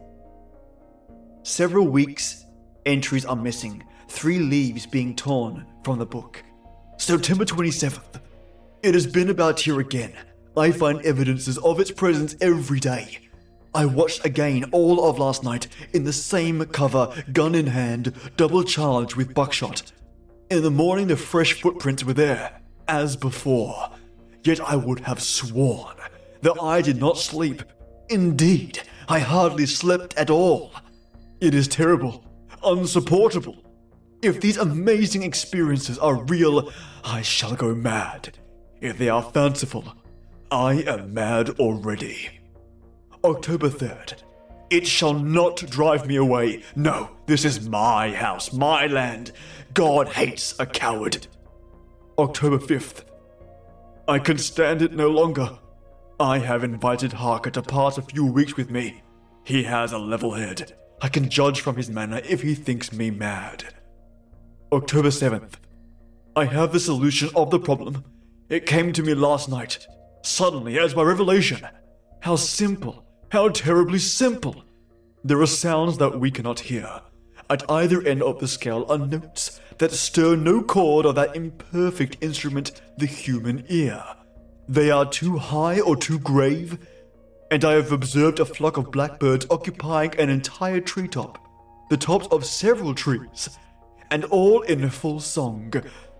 Several 1.44 1.88
weeks, 1.88 2.44
entries 2.84 3.24
are 3.24 3.34
missing, 3.34 3.82
three 4.08 4.38
leaves 4.38 4.84
being 4.84 5.16
torn 5.16 5.64
from 5.82 5.98
the 5.98 6.04
book. 6.04 6.44
September 6.98 7.46
27th. 7.46 8.20
It 8.82 8.92
has 8.92 9.06
been 9.06 9.30
about 9.30 9.60
here 9.60 9.80
again. 9.80 10.12
I 10.58 10.72
find 10.72 11.00
evidences 11.06 11.56
of 11.56 11.80
its 11.80 11.90
presence 11.90 12.36
every 12.42 12.80
day. 12.80 13.18
I 13.74 13.86
watched 13.86 14.26
again 14.26 14.64
all 14.72 15.08
of 15.08 15.18
last 15.18 15.42
night 15.42 15.68
in 15.94 16.04
the 16.04 16.12
same 16.12 16.66
cover, 16.66 17.14
gun 17.32 17.54
in 17.54 17.68
hand, 17.68 18.12
double 18.36 18.62
charged 18.62 19.16
with 19.16 19.32
buckshot. 19.32 19.90
In 20.50 20.62
the 20.62 20.70
morning, 20.70 21.06
the 21.06 21.16
fresh 21.16 21.62
footprints 21.62 22.04
were 22.04 22.12
there, 22.12 22.60
as 22.88 23.16
before. 23.16 23.88
Yet 24.42 24.60
I 24.60 24.76
would 24.76 25.00
have 25.00 25.22
sworn 25.22 25.96
that 26.42 26.62
I 26.62 26.82
did 26.82 26.98
not 26.98 27.16
sleep. 27.16 27.62
Indeed, 28.08 28.80
I 29.08 29.18
hardly 29.18 29.66
slept 29.66 30.14
at 30.14 30.30
all. 30.30 30.72
It 31.40 31.54
is 31.54 31.68
terrible, 31.68 32.24
unsupportable. 32.62 33.56
If 34.22 34.40
these 34.40 34.56
amazing 34.56 35.22
experiences 35.22 35.98
are 35.98 36.24
real, 36.24 36.72
I 37.04 37.22
shall 37.22 37.54
go 37.54 37.74
mad. 37.74 38.38
If 38.80 38.98
they 38.98 39.08
are 39.08 39.22
fanciful, 39.22 39.94
I 40.50 40.82
am 40.86 41.12
mad 41.12 41.50
already. 41.58 42.40
October 43.24 43.68
3rd. 43.68 44.14
It 44.70 44.86
shall 44.86 45.14
not 45.14 45.56
drive 45.56 46.06
me 46.06 46.16
away. 46.16 46.62
No, 46.76 47.10
this 47.26 47.44
is 47.44 47.68
my 47.68 48.12
house, 48.12 48.52
my 48.52 48.86
land. 48.86 49.32
God 49.72 50.08
hates 50.08 50.58
a 50.58 50.66
coward. 50.66 51.26
October 52.18 52.58
5th. 52.58 53.04
I 54.06 54.18
can 54.18 54.38
stand 54.38 54.82
it 54.82 54.92
no 54.92 55.08
longer. 55.08 55.58
I 56.20 56.38
have 56.38 56.62
invited 56.62 57.12
Harker 57.12 57.50
to 57.50 57.62
pass 57.62 57.98
a 57.98 58.02
few 58.02 58.24
weeks 58.24 58.56
with 58.56 58.70
me. 58.70 59.02
He 59.42 59.64
has 59.64 59.90
a 59.92 59.98
level 59.98 60.32
head. 60.34 60.76
I 61.02 61.08
can 61.08 61.28
judge 61.28 61.60
from 61.60 61.74
his 61.76 61.90
manner 61.90 62.20
if 62.24 62.40
he 62.42 62.54
thinks 62.54 62.92
me 62.92 63.10
mad. 63.10 63.74
October 64.72 65.08
7th. 65.08 65.54
I 66.36 66.44
have 66.44 66.72
the 66.72 66.78
solution 66.78 67.30
of 67.34 67.50
the 67.50 67.58
problem. 67.58 68.04
It 68.48 68.64
came 68.64 68.92
to 68.92 69.02
me 69.02 69.14
last 69.14 69.48
night, 69.48 69.86
suddenly 70.22 70.78
as 70.78 70.94
by 70.94 71.02
revelation. 71.02 71.66
How 72.20 72.36
simple, 72.36 73.04
how 73.30 73.48
terribly 73.48 73.98
simple. 73.98 74.64
There 75.24 75.40
are 75.40 75.46
sounds 75.46 75.98
that 75.98 76.20
we 76.20 76.30
cannot 76.30 76.60
hear. 76.60 77.00
At 77.50 77.68
either 77.68 78.00
end 78.06 78.22
of 78.22 78.38
the 78.38 78.48
scale 78.48 78.86
are 78.88 78.98
notes 78.98 79.60
that 79.78 79.90
stir 79.90 80.36
no 80.36 80.62
chord 80.62 81.06
of 81.06 81.16
that 81.16 81.34
imperfect 81.34 82.18
instrument, 82.20 82.80
the 82.98 83.06
human 83.06 83.64
ear. 83.68 84.04
They 84.68 84.90
are 84.90 85.08
too 85.08 85.36
high 85.36 85.80
or 85.80 85.96
too 85.96 86.18
grave, 86.18 86.78
and 87.50 87.64
I 87.64 87.72
have 87.72 87.92
observed 87.92 88.40
a 88.40 88.44
flock 88.44 88.76
of 88.76 88.90
blackbirds 88.90 89.46
occupying 89.50 90.18
an 90.18 90.30
entire 90.30 90.80
treetop, 90.80 91.38
the 91.90 91.96
tops 91.96 92.26
of 92.28 92.44
several 92.44 92.94
trees, 92.94 93.50
and 94.10 94.24
all 94.24 94.62
in 94.62 94.88
full 94.88 95.20
song. 95.20 95.72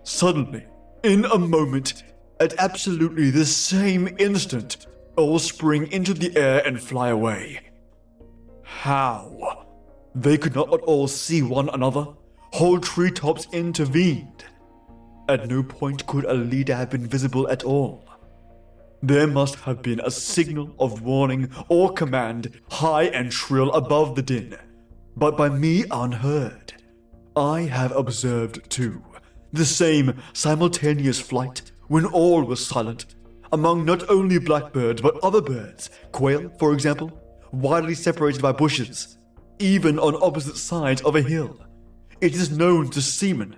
Suddenly, 0.03 0.65
in 1.03 1.25
a 1.25 1.39
moment, 1.39 2.03
at 2.39 2.53
absolutely 2.59 3.31
the 3.31 3.45
same 3.45 4.15
instant, 4.19 4.85
all 5.15 5.39
spring 5.39 5.91
into 5.91 6.13
the 6.13 6.35
air 6.37 6.61
and 6.65 6.81
fly 6.81 7.09
away. 7.09 7.61
How? 8.63 9.65
They 10.13 10.37
could 10.37 10.55
not 10.55 10.73
at 10.73 10.81
all 10.81 11.07
see 11.07 11.41
one 11.41 11.69
another. 11.69 12.07
Whole 12.53 12.79
treetops 12.79 13.47
intervened. 13.51 14.45
At 15.27 15.47
no 15.47 15.63
point 15.63 16.05
could 16.05 16.25
a 16.25 16.33
leader 16.33 16.75
have 16.75 16.91
been 16.91 17.07
visible 17.07 17.49
at 17.49 17.63
all. 17.63 18.05
There 19.05 19.27
must 19.27 19.57
have 19.57 19.83
been 19.83 19.99
a 19.99 20.09
signal 20.09 20.73
of 20.79 21.03
warning 21.03 21.51
or 21.69 21.93
command, 21.93 22.59
high 22.71 23.03
and 23.03 23.31
shrill 23.31 23.71
above 23.73 24.15
the 24.15 24.23
din, 24.23 24.57
but 25.15 25.37
by 25.37 25.47
me 25.47 25.85
unheard. 25.91 26.73
I 27.35 27.61
have 27.61 27.95
observed, 27.95 28.67
too, 28.67 29.03
the 29.53 29.63
same 29.63 30.19
simultaneous 30.33 31.19
flight 31.19 31.71
when 31.87 32.05
all 32.07 32.45
was 32.45 32.65
silent, 32.65 33.05
among 33.51 33.85
not 33.85 34.09
only 34.09 34.39
blackbirds 34.39 35.03
but 35.03 35.23
other 35.23 35.39
birds, 35.39 35.91
quail, 36.11 36.51
for 36.57 36.73
example, 36.73 37.11
widely 37.51 37.93
separated 37.93 38.41
by 38.41 38.53
bushes, 38.53 39.19
even 39.59 39.99
on 39.99 40.15
opposite 40.15 40.57
sides 40.57 41.03
of 41.03 41.15
a 41.15 41.21
hill. 41.21 41.63
It 42.21 42.33
is 42.33 42.49
known 42.57 42.89
to 42.89 43.03
seamen 43.03 43.57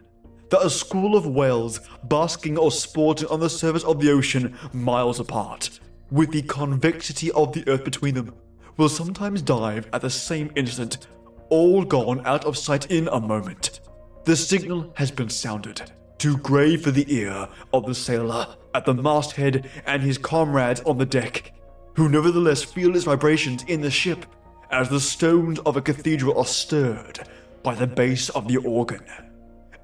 that 0.50 0.66
a 0.66 0.70
school 0.70 1.16
of 1.16 1.26
whales 1.26 1.82
basking 2.04 2.58
or 2.58 2.72
sporting 2.72 3.28
on 3.30 3.40
the 3.40 3.50
surface 3.50 3.84
of 3.84 4.00
the 4.00 4.12
ocean 4.12 4.58
miles 4.74 5.20
apart, 5.20 5.80
with 6.12 6.32
the 6.32 6.42
convexity 6.44 7.32
of 7.32 7.54
the 7.54 7.68
earth 7.68 7.84
between 7.84 8.16
them, 8.16 8.34
will 8.78 8.90
sometimes 8.90 9.42
dive 9.42 9.90
at 9.94 10.02
the 10.02 10.10
same 10.10 10.52
instant 10.56 11.08
all 11.50 11.84
gone 11.84 12.22
out 12.26 12.46
of 12.46 12.58
sight 12.58 12.90
in 12.92 13.08
a 13.10 13.20
moment. 13.20 13.80
The 14.26 14.36
signal 14.36 14.92
has 14.96 15.12
been 15.12 15.30
sounded, 15.30 15.92
too 16.18 16.38
grave 16.38 16.84
for 16.84 16.92
the 16.92 17.06
ear 17.14 17.48
of 17.74 17.86
the 17.86 17.96
sailor 17.96 18.56
at 18.74 18.86
the 18.86 18.94
masthead 18.94 19.70
and 19.86 20.02
his 20.02 20.18
comrades 20.18 20.82
on 20.82 20.98
the 20.98 21.06
deck, 21.06 21.54
who 21.96 22.10
nevertheless 22.10 22.64
feel 22.64 22.96
its 22.96 23.06
vibrations 23.06 23.64
in 23.64 23.82
the 23.82 23.90
ship 23.90 24.26
as 24.70 24.90
the 24.90 25.00
stones 25.00 25.60
of 25.60 25.78
a 25.78 25.82
cathedral 25.82 26.38
are 26.38 26.46
stirred 26.46 27.20
by 27.64 27.74
the 27.74 27.88
bass 27.88 28.30
of 28.30 28.48
the 28.48 28.58
organ. 28.58 29.02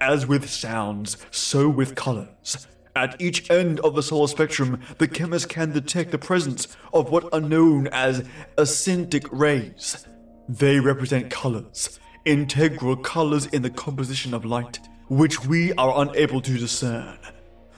As 0.06 0.28
with 0.28 0.50
sounds, 0.50 1.16
so 1.32 1.70
with 1.70 1.96
colors. 1.96 2.68
At 2.94 3.22
each 3.22 3.50
end 3.50 3.80
of 3.80 3.96
the 3.96 4.04
solar 4.04 4.28
spectrum, 4.28 4.82
the 4.98 5.08
chemist 5.08 5.48
can 5.48 5.72
detect 5.72 6.12
the 6.12 6.18
presence 6.18 6.76
of 6.94 7.10
what 7.10 7.34
are 7.34 7.40
known 7.40 7.88
as 7.88 8.28
actinic 8.58 9.26
rays. 9.32 10.06
They 10.50 10.82
represent 10.82 11.32
colors, 11.32 12.02
integral 12.26 12.98
colors 12.98 13.46
in 13.46 13.62
the 13.62 13.70
composition 13.70 14.34
of 14.34 14.44
light, 14.44 14.82
which 15.08 15.46
we 15.46 15.72
are 15.76 16.02
unable 16.02 16.42
to 16.42 16.58
discern. 16.58 17.18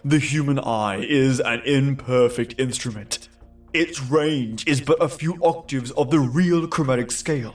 The 0.03 0.17
human 0.17 0.57
eye 0.57 1.05
is 1.07 1.39
an 1.39 1.61
imperfect 1.63 2.59
instrument. 2.59 3.29
Its 3.71 4.01
range 4.01 4.67
is 4.67 4.81
but 4.81 4.99
a 4.99 5.09
few 5.09 5.37
octaves 5.43 5.91
of 5.91 6.09
the 6.09 6.19
real 6.19 6.67
chromatic 6.67 7.11
scale. 7.11 7.53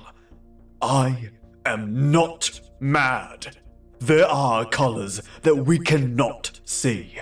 I 0.81 1.31
am 1.67 2.13
not 2.13 2.61
mad. 2.79 3.57
There 4.01 4.27
are 4.27 4.65
colors 4.65 5.21
that 5.43 5.55
we 5.55 5.79
cannot 5.79 6.59
see. 6.65 7.19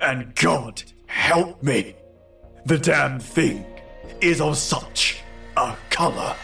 And 0.00 0.34
God 0.34 0.82
help 1.06 1.62
me, 1.62 1.94
the 2.66 2.78
damn 2.78 3.20
thing 3.20 3.64
is 4.20 4.40
of 4.40 4.58
such 4.58 5.20
a 5.56 5.76
color. 5.88 6.34